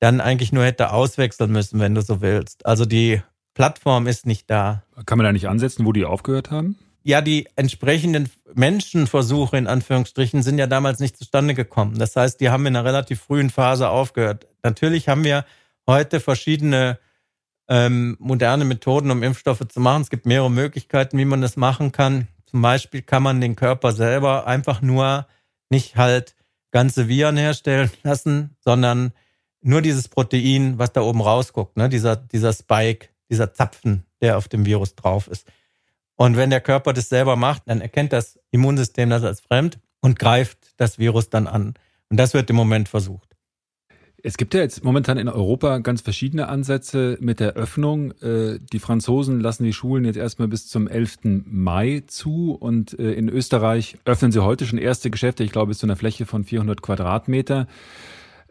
dann 0.00 0.20
eigentlich 0.20 0.52
nur 0.52 0.64
hätte 0.64 0.92
auswechseln 0.92 1.50
müssen, 1.50 1.80
wenn 1.80 1.94
du 1.94 2.02
so 2.02 2.20
willst. 2.20 2.66
Also 2.66 2.84
die 2.84 3.22
Plattform 3.54 4.06
ist 4.06 4.26
nicht 4.26 4.48
da. 4.50 4.84
Kann 5.06 5.18
man 5.18 5.24
da 5.24 5.32
nicht 5.32 5.48
ansetzen, 5.48 5.84
wo 5.84 5.92
die 5.92 6.04
aufgehört 6.04 6.50
haben? 6.50 6.78
Ja, 7.02 7.20
die 7.20 7.48
entsprechenden 7.56 8.28
Menschenversuche 8.54 9.56
in 9.56 9.66
Anführungsstrichen 9.66 10.42
sind 10.42 10.58
ja 10.58 10.66
damals 10.66 11.00
nicht 11.00 11.16
zustande 11.16 11.54
gekommen. 11.54 11.98
Das 11.98 12.14
heißt, 12.14 12.40
die 12.40 12.50
haben 12.50 12.66
in 12.66 12.76
einer 12.76 12.84
relativ 12.84 13.20
frühen 13.20 13.50
Phase 13.50 13.88
aufgehört. 13.88 14.46
Natürlich 14.62 15.08
haben 15.08 15.24
wir 15.24 15.44
heute 15.86 16.20
verschiedene 16.20 16.98
ähm, 17.68 18.16
moderne 18.20 18.64
Methoden, 18.64 19.10
um 19.10 19.22
Impfstoffe 19.22 19.66
zu 19.68 19.80
machen. 19.80 20.02
Es 20.02 20.10
gibt 20.10 20.26
mehrere 20.26 20.50
Möglichkeiten, 20.50 21.18
wie 21.18 21.24
man 21.24 21.40
das 21.40 21.56
machen 21.56 21.92
kann. 21.92 22.28
Zum 22.46 22.62
Beispiel 22.62 23.02
kann 23.02 23.22
man 23.22 23.40
den 23.40 23.56
Körper 23.56 23.92
selber 23.92 24.46
einfach 24.46 24.82
nur 24.82 25.26
nicht 25.70 25.96
halt 25.96 26.34
ganze 26.70 27.08
Viren 27.08 27.36
herstellen 27.36 27.90
lassen, 28.02 28.56
sondern 28.60 29.12
nur 29.60 29.82
dieses 29.82 30.08
Protein, 30.08 30.78
was 30.78 30.92
da 30.92 31.02
oben 31.02 31.20
rausguckt, 31.20 31.76
ne? 31.76 31.88
dieser, 31.88 32.16
dieser 32.16 32.52
Spike, 32.52 33.08
dieser 33.30 33.52
Zapfen, 33.52 34.04
der 34.20 34.36
auf 34.36 34.48
dem 34.48 34.66
Virus 34.66 34.94
drauf 34.94 35.28
ist. 35.28 35.46
Und 36.16 36.36
wenn 36.36 36.50
der 36.50 36.60
Körper 36.60 36.92
das 36.92 37.08
selber 37.08 37.36
macht, 37.36 37.62
dann 37.66 37.80
erkennt 37.80 38.12
das 38.12 38.38
Immunsystem 38.50 39.10
das 39.10 39.22
als 39.22 39.40
fremd 39.40 39.78
und 40.00 40.18
greift 40.18 40.58
das 40.76 40.98
Virus 40.98 41.30
dann 41.30 41.46
an. 41.46 41.74
Und 42.08 42.18
das 42.18 42.34
wird 42.34 42.50
im 42.50 42.56
Moment 42.56 42.88
versucht. 42.88 43.28
Es 44.20 44.36
gibt 44.36 44.52
ja 44.52 44.60
jetzt 44.60 44.82
momentan 44.82 45.16
in 45.16 45.28
Europa 45.28 45.78
ganz 45.78 46.00
verschiedene 46.00 46.48
Ansätze 46.48 47.16
mit 47.20 47.38
der 47.38 47.52
Öffnung. 47.52 48.10
Äh, 48.20 48.58
die 48.72 48.80
Franzosen 48.80 49.38
lassen 49.38 49.62
die 49.62 49.72
Schulen 49.72 50.04
jetzt 50.04 50.16
erstmal 50.16 50.48
bis 50.48 50.66
zum 50.66 50.88
11. 50.88 51.44
Mai 51.44 52.02
zu 52.08 52.52
und 52.52 52.98
äh, 52.98 53.12
in 53.12 53.28
Österreich 53.28 53.96
öffnen 54.04 54.32
sie 54.32 54.42
heute 54.42 54.66
schon 54.66 54.78
erste 54.78 55.10
Geschäfte, 55.10 55.44
ich 55.44 55.52
glaube 55.52 55.68
bis 55.68 55.78
zu 55.78 55.86
einer 55.86 55.94
Fläche 55.94 56.26
von 56.26 56.42
400 56.42 56.82
Quadratmeter. 56.82 57.68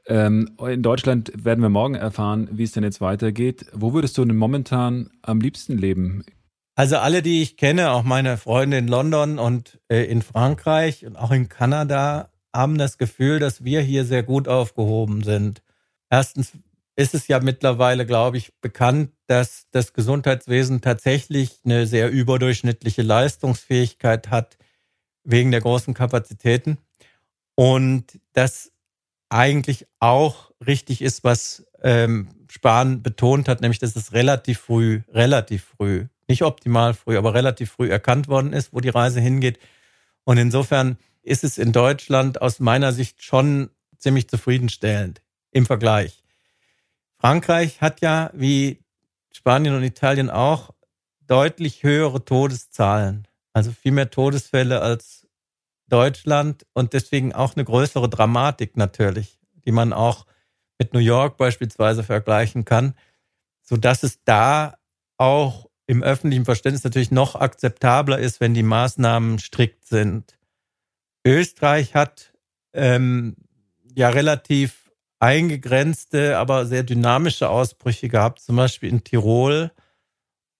Ähm, 0.07 0.55
in 0.59 0.83
Deutschland 0.83 1.31
werden 1.35 1.61
wir 1.61 1.69
morgen 1.69 1.95
erfahren, 1.95 2.47
wie 2.51 2.63
es 2.63 2.71
denn 2.71 2.83
jetzt 2.83 3.01
weitergeht. 3.01 3.65
Wo 3.73 3.93
würdest 3.93 4.17
du 4.17 4.23
denn 4.25 4.37
momentan 4.37 5.09
am 5.21 5.41
liebsten 5.41 5.77
leben? 5.77 6.23
Also 6.75 6.97
alle, 6.97 7.21
die 7.21 7.41
ich 7.41 7.57
kenne, 7.57 7.91
auch 7.91 8.03
meine 8.03 8.37
Freunde 8.37 8.77
in 8.77 8.87
London 8.87 9.39
und 9.39 9.79
äh, 9.89 10.03
in 10.03 10.21
Frankreich 10.21 11.05
und 11.05 11.15
auch 11.15 11.31
in 11.31 11.49
Kanada, 11.49 12.29
haben 12.53 12.77
das 12.77 12.97
Gefühl, 12.97 13.39
dass 13.39 13.63
wir 13.63 13.81
hier 13.81 14.05
sehr 14.05 14.23
gut 14.23 14.47
aufgehoben 14.47 15.23
sind. 15.23 15.61
Erstens 16.09 16.53
ist 16.95 17.13
es 17.13 17.27
ja 17.27 17.39
mittlerweile, 17.39 18.05
glaube 18.05 18.37
ich, 18.37 18.53
bekannt, 18.61 19.11
dass 19.27 19.67
das 19.71 19.93
Gesundheitswesen 19.93 20.81
tatsächlich 20.81 21.59
eine 21.65 21.85
sehr 21.85 22.09
überdurchschnittliche 22.09 23.03
Leistungsfähigkeit 23.03 24.29
hat 24.29 24.57
wegen 25.23 25.51
der 25.51 25.61
großen 25.61 25.93
Kapazitäten. 25.93 26.77
Und 27.55 28.19
dass 28.33 28.71
eigentlich 29.29 29.87
auch 29.99 30.51
richtig 30.65 31.01
ist, 31.01 31.23
was 31.23 31.65
ähm, 31.81 32.29
Spahn 32.49 33.03
betont 33.03 33.47
hat, 33.47 33.61
nämlich 33.61 33.79
dass 33.79 33.95
es 33.95 34.13
relativ 34.13 34.59
früh, 34.59 35.01
relativ 35.09 35.65
früh, 35.77 36.07
nicht 36.27 36.43
optimal 36.43 36.93
früh, 36.93 37.17
aber 37.17 37.33
relativ 37.33 37.71
früh 37.71 37.89
erkannt 37.89 38.27
worden 38.27 38.53
ist, 38.53 38.73
wo 38.73 38.79
die 38.79 38.89
Reise 38.89 39.19
hingeht. 39.19 39.59
Und 40.23 40.37
insofern 40.37 40.97
ist 41.21 41.43
es 41.43 41.57
in 41.57 41.71
Deutschland 41.71 42.41
aus 42.41 42.59
meiner 42.59 42.93
Sicht 42.93 43.23
schon 43.23 43.69
ziemlich 43.97 44.29
zufriedenstellend 44.29 45.21
im 45.51 45.65
Vergleich. 45.65 46.23
Frankreich 47.19 47.81
hat 47.81 48.01
ja, 48.01 48.29
wie 48.33 48.83
Spanien 49.31 49.75
und 49.75 49.83
Italien 49.83 50.29
auch, 50.29 50.71
deutlich 51.27 51.83
höhere 51.83 52.23
Todeszahlen, 52.23 53.27
also 53.53 53.71
viel 53.71 53.91
mehr 53.91 54.09
Todesfälle 54.09 54.81
als 54.81 55.16
Deutschland 55.89 56.65
und 56.73 56.93
deswegen 56.93 57.33
auch 57.33 57.55
eine 57.55 57.65
größere 57.65 58.09
Dramatik 58.09 58.77
natürlich, 58.77 59.39
die 59.65 59.71
man 59.71 59.93
auch 59.93 60.25
mit 60.79 60.93
New 60.93 60.99
York 60.99 61.37
beispielsweise 61.37 62.03
vergleichen 62.03 62.65
kann, 62.65 62.93
so 63.61 63.77
dass 63.77 64.03
es 64.03 64.23
da 64.23 64.75
auch 65.17 65.69
im 65.87 66.03
öffentlichen 66.03 66.45
Verständnis 66.45 66.83
natürlich 66.83 67.11
noch 67.11 67.35
akzeptabler 67.35 68.19
ist, 68.19 68.39
wenn 68.41 68.53
die 68.53 68.63
Maßnahmen 68.63 69.39
strikt 69.39 69.85
sind. 69.85 70.37
Österreich 71.25 71.95
hat 71.95 72.33
ähm, 72.73 73.35
ja 73.95 74.09
relativ 74.09 74.91
eingegrenzte, 75.19 76.37
aber 76.37 76.65
sehr 76.65 76.83
dynamische 76.83 77.49
Ausbrüche 77.49 78.09
gehabt, 78.09 78.39
zum 78.39 78.57
Beispiel 78.57 78.89
in 78.89 79.03
Tirol. 79.03 79.71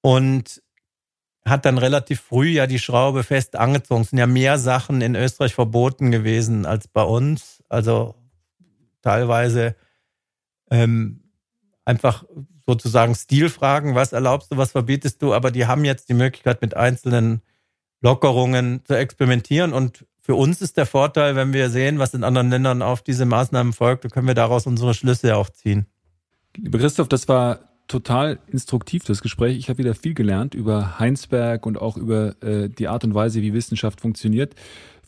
Und 0.01 0.63
hat 1.49 1.65
dann 1.65 1.77
relativ 1.77 2.21
früh 2.21 2.49
ja 2.49 2.67
die 2.67 2.79
Schraube 2.79 3.23
fest 3.23 3.55
angezogen. 3.55 4.01
Es 4.01 4.09
sind 4.09 4.19
ja 4.19 4.27
mehr 4.27 4.57
Sachen 4.57 5.01
in 5.01 5.15
Österreich 5.15 5.53
verboten 5.53 6.11
gewesen 6.11 6.65
als 6.65 6.87
bei 6.87 7.03
uns. 7.03 7.63
Also 7.69 8.15
teilweise 9.01 9.75
ähm, 10.69 11.23
einfach 11.85 12.25
sozusagen 12.65 13.15
Stilfragen, 13.15 13.95
was 13.95 14.11
erlaubst 14.11 14.51
du, 14.51 14.57
was 14.57 14.71
verbietest 14.71 15.21
du, 15.21 15.33
aber 15.33 15.51
die 15.51 15.67
haben 15.67 15.85
jetzt 15.85 16.09
die 16.09 16.13
Möglichkeit 16.13 16.61
mit 16.61 16.75
einzelnen 16.75 17.41
Lockerungen 18.01 18.83
zu 18.85 18.97
experimentieren 18.97 19.73
und 19.73 20.05
für 20.19 20.35
uns 20.35 20.61
ist 20.61 20.75
der 20.75 20.85
Vorteil, 20.85 21.37
wenn 21.37 21.53
wir 21.53 21.69
sehen, 21.69 21.99
was 21.99 22.13
in 22.13 22.25
anderen 22.25 22.49
Ländern 22.49 22.81
auf 22.81 23.01
diese 23.01 23.25
Maßnahmen 23.25 23.71
folgt, 23.71 24.03
dann 24.03 24.11
können 24.11 24.27
wir 24.27 24.33
daraus 24.33 24.67
unsere 24.67 24.93
Schlüsse 24.93 25.37
auch 25.37 25.49
ziehen. 25.49 25.85
Lieber 26.57 26.79
Christoph, 26.79 27.07
das 27.07 27.29
war 27.29 27.59
total 27.87 28.39
instruktiv, 28.47 29.03
das 29.05 29.21
Gespräch. 29.21 29.57
Ich 29.57 29.69
habe 29.69 29.79
wieder 29.79 29.95
viel 29.95 30.13
gelernt 30.13 30.53
über 30.53 30.99
Heinsberg 30.99 31.65
und 31.65 31.79
auch 31.81 31.97
über 31.97 32.35
äh, 32.41 32.69
die 32.69 32.87
Art 32.87 33.03
und 33.03 33.13
Weise, 33.13 33.41
wie 33.41 33.53
Wissenschaft 33.53 34.01
funktioniert. 34.01 34.55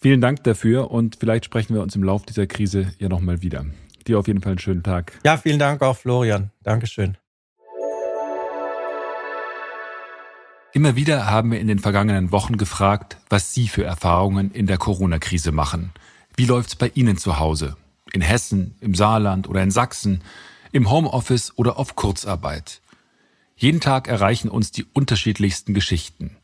Vielen 0.01 0.21
Dank 0.21 0.43
dafür 0.43 0.91
und 0.91 1.17
vielleicht 1.19 1.45
sprechen 1.45 1.75
wir 1.75 1.81
uns 1.81 1.95
im 1.95 2.03
Laufe 2.03 2.25
dieser 2.25 2.47
Krise 2.47 2.93
ja 2.99 3.09
nochmal 3.09 3.41
wieder. 3.41 3.65
Dir 4.07 4.17
auf 4.17 4.27
jeden 4.27 4.41
Fall 4.41 4.53
einen 4.53 4.59
schönen 4.59 4.83
Tag. 4.83 5.11
Ja, 5.25 5.37
vielen 5.37 5.59
Dank 5.59 5.81
auch, 5.81 5.97
Florian. 5.97 6.51
Dankeschön. 6.63 7.17
Immer 10.71 10.95
wieder 10.95 11.25
haben 11.25 11.51
wir 11.51 11.59
in 11.59 11.67
den 11.67 11.79
vergangenen 11.79 12.31
Wochen 12.31 12.57
gefragt, 12.57 13.17
was 13.29 13.53
Sie 13.53 13.67
für 13.67 13.83
Erfahrungen 13.83 14.51
in 14.51 14.67
der 14.67 14.77
Corona-Krise 14.77 15.51
machen. 15.51 15.91
Wie 16.37 16.45
läuft's 16.45 16.75
bei 16.75 16.91
Ihnen 16.93 17.17
zu 17.17 17.39
Hause? 17.39 17.75
In 18.13 18.21
Hessen, 18.21 18.75
im 18.79 18.93
Saarland 18.93 19.49
oder 19.49 19.63
in 19.63 19.71
Sachsen? 19.71 20.21
Im 20.71 20.89
Homeoffice 20.89 21.53
oder 21.55 21.77
auf 21.77 21.95
Kurzarbeit. 21.95 22.81
Jeden 23.55 23.81
Tag 23.81 24.07
erreichen 24.07 24.49
uns 24.49 24.71
die 24.71 24.85
unterschiedlichsten 24.93 25.73
Geschichten. 25.73 26.37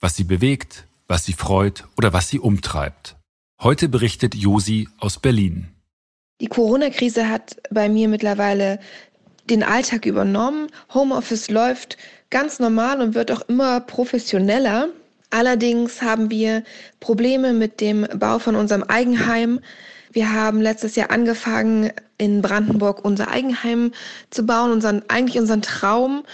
Was 0.00 0.16
sie 0.16 0.24
bewegt, 0.24 0.86
was 1.08 1.24
sie 1.24 1.32
freut 1.32 1.84
oder 1.96 2.12
was 2.12 2.28
sie 2.28 2.38
umtreibt. 2.38 3.16
Heute 3.60 3.88
berichtet 3.88 4.34
Josi 4.34 4.88
aus 4.98 5.18
Berlin. 5.18 5.68
Die 6.40 6.48
Corona-Krise 6.48 7.30
hat 7.30 7.56
bei 7.70 7.88
mir 7.88 8.08
mittlerweile 8.08 8.78
den 9.48 9.62
Alltag 9.62 10.04
übernommen. 10.04 10.68
Homeoffice 10.92 11.48
läuft 11.48 11.96
ganz 12.28 12.58
normal 12.58 13.00
und 13.00 13.14
wird 13.14 13.32
auch 13.32 13.42
immer 13.48 13.80
professioneller. 13.80 14.88
Allerdings 15.30 16.02
haben 16.02 16.30
wir 16.30 16.62
Probleme 17.00 17.52
mit 17.52 17.80
dem 17.80 18.06
Bau 18.18 18.38
von 18.38 18.56
unserem 18.56 18.82
Eigenheim. 18.82 19.60
Wir 20.12 20.32
haben 20.32 20.60
letztes 20.60 20.96
Jahr 20.96 21.10
angefangen, 21.10 21.92
in 22.18 22.42
Brandenburg 22.42 23.04
unser 23.04 23.28
Eigenheim 23.28 23.92
zu 24.30 24.44
bauen, 24.44 24.72
unseren, 24.72 25.02
eigentlich 25.08 25.38
unseren 25.38 25.62
Traum. 25.62 26.24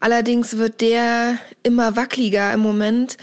Allerdings 0.00 0.56
wird 0.56 0.80
der 0.80 1.38
immer 1.62 1.94
wackeliger 1.94 2.52
im 2.52 2.60
Moment, 2.60 3.16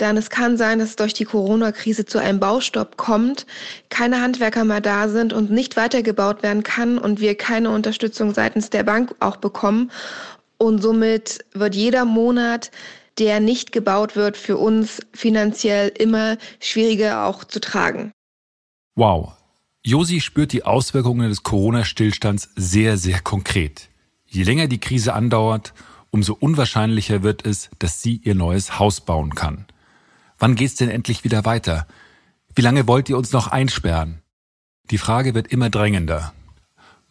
denn 0.00 0.18
es 0.18 0.28
kann 0.28 0.58
sein, 0.58 0.78
dass 0.78 0.96
durch 0.96 1.14
die 1.14 1.24
Corona-Krise 1.24 2.04
zu 2.04 2.18
einem 2.18 2.40
Baustopp 2.40 2.98
kommt, 2.98 3.46
keine 3.88 4.20
Handwerker 4.20 4.64
mehr 4.64 4.82
da 4.82 5.08
sind 5.08 5.32
und 5.32 5.50
nicht 5.50 5.78
weitergebaut 5.78 6.42
werden 6.42 6.62
kann 6.62 6.98
und 6.98 7.20
wir 7.20 7.36
keine 7.36 7.70
Unterstützung 7.70 8.34
seitens 8.34 8.68
der 8.68 8.82
Bank 8.82 9.14
auch 9.20 9.36
bekommen. 9.36 9.90
Und 10.58 10.82
somit 10.82 11.42
wird 11.54 11.74
jeder 11.74 12.04
Monat, 12.04 12.70
der 13.18 13.40
nicht 13.40 13.72
gebaut 13.72 14.14
wird, 14.14 14.36
für 14.36 14.58
uns 14.58 15.00
finanziell 15.14 15.88
immer 15.88 16.36
schwieriger 16.60 17.24
auch 17.24 17.44
zu 17.44 17.60
tragen. 17.60 18.12
Wow, 18.94 19.35
Josi 19.86 20.20
spürt 20.20 20.52
die 20.52 20.64
Auswirkungen 20.64 21.28
des 21.28 21.44
Corona-Stillstands 21.44 22.50
sehr, 22.56 22.98
sehr 22.98 23.20
konkret. 23.20 23.88
Je 24.26 24.42
länger 24.42 24.66
die 24.66 24.80
Krise 24.80 25.14
andauert, 25.14 25.74
umso 26.10 26.34
unwahrscheinlicher 26.34 27.22
wird 27.22 27.46
es, 27.46 27.70
dass 27.78 28.02
sie 28.02 28.16
ihr 28.24 28.34
neues 28.34 28.80
Haus 28.80 29.00
bauen 29.00 29.36
kann. 29.36 29.64
Wann 30.40 30.56
geht's 30.56 30.74
denn 30.74 30.88
endlich 30.88 31.22
wieder 31.22 31.44
weiter? 31.44 31.86
Wie 32.52 32.62
lange 32.62 32.88
wollt 32.88 33.08
ihr 33.08 33.16
uns 33.16 33.30
noch 33.30 33.46
einsperren? 33.46 34.22
Die 34.90 34.98
Frage 34.98 35.34
wird 35.34 35.52
immer 35.52 35.70
drängender. 35.70 36.34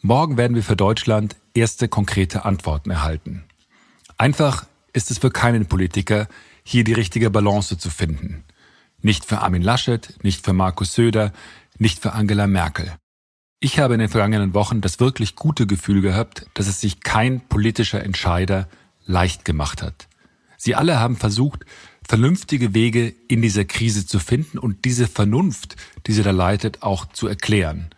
Morgen 0.01 0.35
werden 0.35 0.55
wir 0.55 0.63
für 0.63 0.75
Deutschland 0.75 1.37
erste 1.53 1.87
konkrete 1.87 2.43
Antworten 2.43 2.91
erhalten. 2.91 3.45
Einfach 4.17 4.65
ist 4.91 5.11
es 5.11 5.19
für 5.19 5.31
keinen 5.31 5.67
Politiker, 5.67 6.27
hier 6.65 6.83
die 6.83 6.91
richtige 6.91 7.29
Balance 7.29 7.77
zu 7.77 7.89
finden. 7.89 8.43
Nicht 9.01 9.23
für 9.23 9.39
Armin 9.39 9.61
Laschet, 9.61 10.21
nicht 10.23 10.43
für 10.43 10.51
Markus 10.51 10.93
Söder, 10.93 11.31
nicht 11.77 11.99
für 11.99 12.13
Angela 12.13 12.47
Merkel. 12.47 12.93
Ich 13.59 13.79
habe 13.79 13.95
in 13.95 13.99
den 13.99 14.09
vergangenen 14.09 14.53
Wochen 14.53 14.81
das 14.81 14.99
wirklich 14.99 15.35
gute 15.35 15.65
Gefühl 15.65 16.01
gehabt, 16.01 16.45
dass 16.53 16.67
es 16.67 16.81
sich 16.81 17.01
kein 17.01 17.41
politischer 17.41 18.03
Entscheider 18.03 18.67
leicht 19.05 19.45
gemacht 19.45 19.81
hat. 19.81 20.07
Sie 20.57 20.75
alle 20.75 20.99
haben 20.99 21.15
versucht, 21.15 21.65
vernünftige 22.07 22.73
Wege 22.73 23.13
in 23.27 23.41
dieser 23.41 23.65
Krise 23.65 24.05
zu 24.05 24.19
finden 24.19 24.59
und 24.59 24.85
diese 24.85 25.07
Vernunft, 25.07 25.75
die 26.05 26.13
sie 26.13 26.23
da 26.23 26.31
leitet, 26.31 26.83
auch 26.83 27.05
zu 27.07 27.27
erklären. 27.27 27.89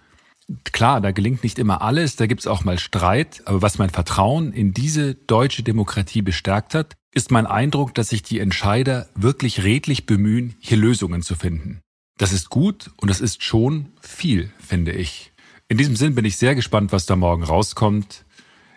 Klar, 0.71 1.01
da 1.01 1.11
gelingt 1.11 1.43
nicht 1.43 1.59
immer 1.59 1.81
alles, 1.81 2.15
da 2.15 2.25
gibt's 2.25 2.47
auch 2.47 2.63
mal 2.63 2.79
Streit, 2.79 3.41
aber 3.45 3.61
was 3.61 3.77
mein 3.77 3.89
Vertrauen 3.89 4.53
in 4.53 4.73
diese 4.73 5.15
deutsche 5.15 5.63
Demokratie 5.63 6.21
bestärkt 6.21 6.73
hat, 6.73 6.95
ist 7.13 7.31
mein 7.31 7.45
Eindruck, 7.45 7.93
dass 7.95 8.09
sich 8.09 8.23
die 8.23 8.39
Entscheider 8.39 9.09
wirklich 9.15 9.63
redlich 9.63 10.05
bemühen, 10.05 10.55
hier 10.59 10.77
Lösungen 10.77 11.21
zu 11.21 11.35
finden. 11.35 11.81
Das 12.17 12.33
ist 12.33 12.49
gut 12.49 12.91
und 12.97 13.09
das 13.09 13.21
ist 13.21 13.43
schon 13.43 13.93
viel, 14.01 14.51
finde 14.59 14.91
ich. 14.91 15.31
In 15.67 15.77
diesem 15.77 15.95
Sinn 15.95 16.15
bin 16.15 16.25
ich 16.25 16.37
sehr 16.37 16.55
gespannt, 16.55 16.91
was 16.91 17.05
da 17.05 17.15
morgen 17.15 17.43
rauskommt. 17.43 18.25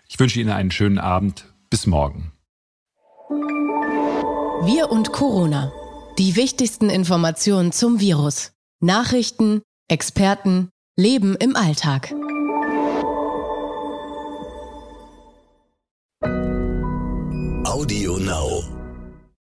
Ich 0.08 0.18
wünsche 0.18 0.40
Ihnen 0.40 0.50
einen 0.50 0.70
schönen 0.70 0.98
Abend. 0.98 1.46
Bis 1.70 1.86
morgen. 1.86 2.32
Wir 4.64 4.90
und 4.90 5.12
Corona. 5.12 5.72
Die 6.18 6.36
wichtigsten 6.36 6.90
Informationen 6.90 7.72
zum 7.72 8.00
Virus. 8.00 8.52
Nachrichten, 8.80 9.62
Experten, 9.88 10.68
Leben 10.96 11.36
im 11.36 11.56
Alltag. 11.56 12.12
Audio 17.64 18.18
Now. 18.18 18.79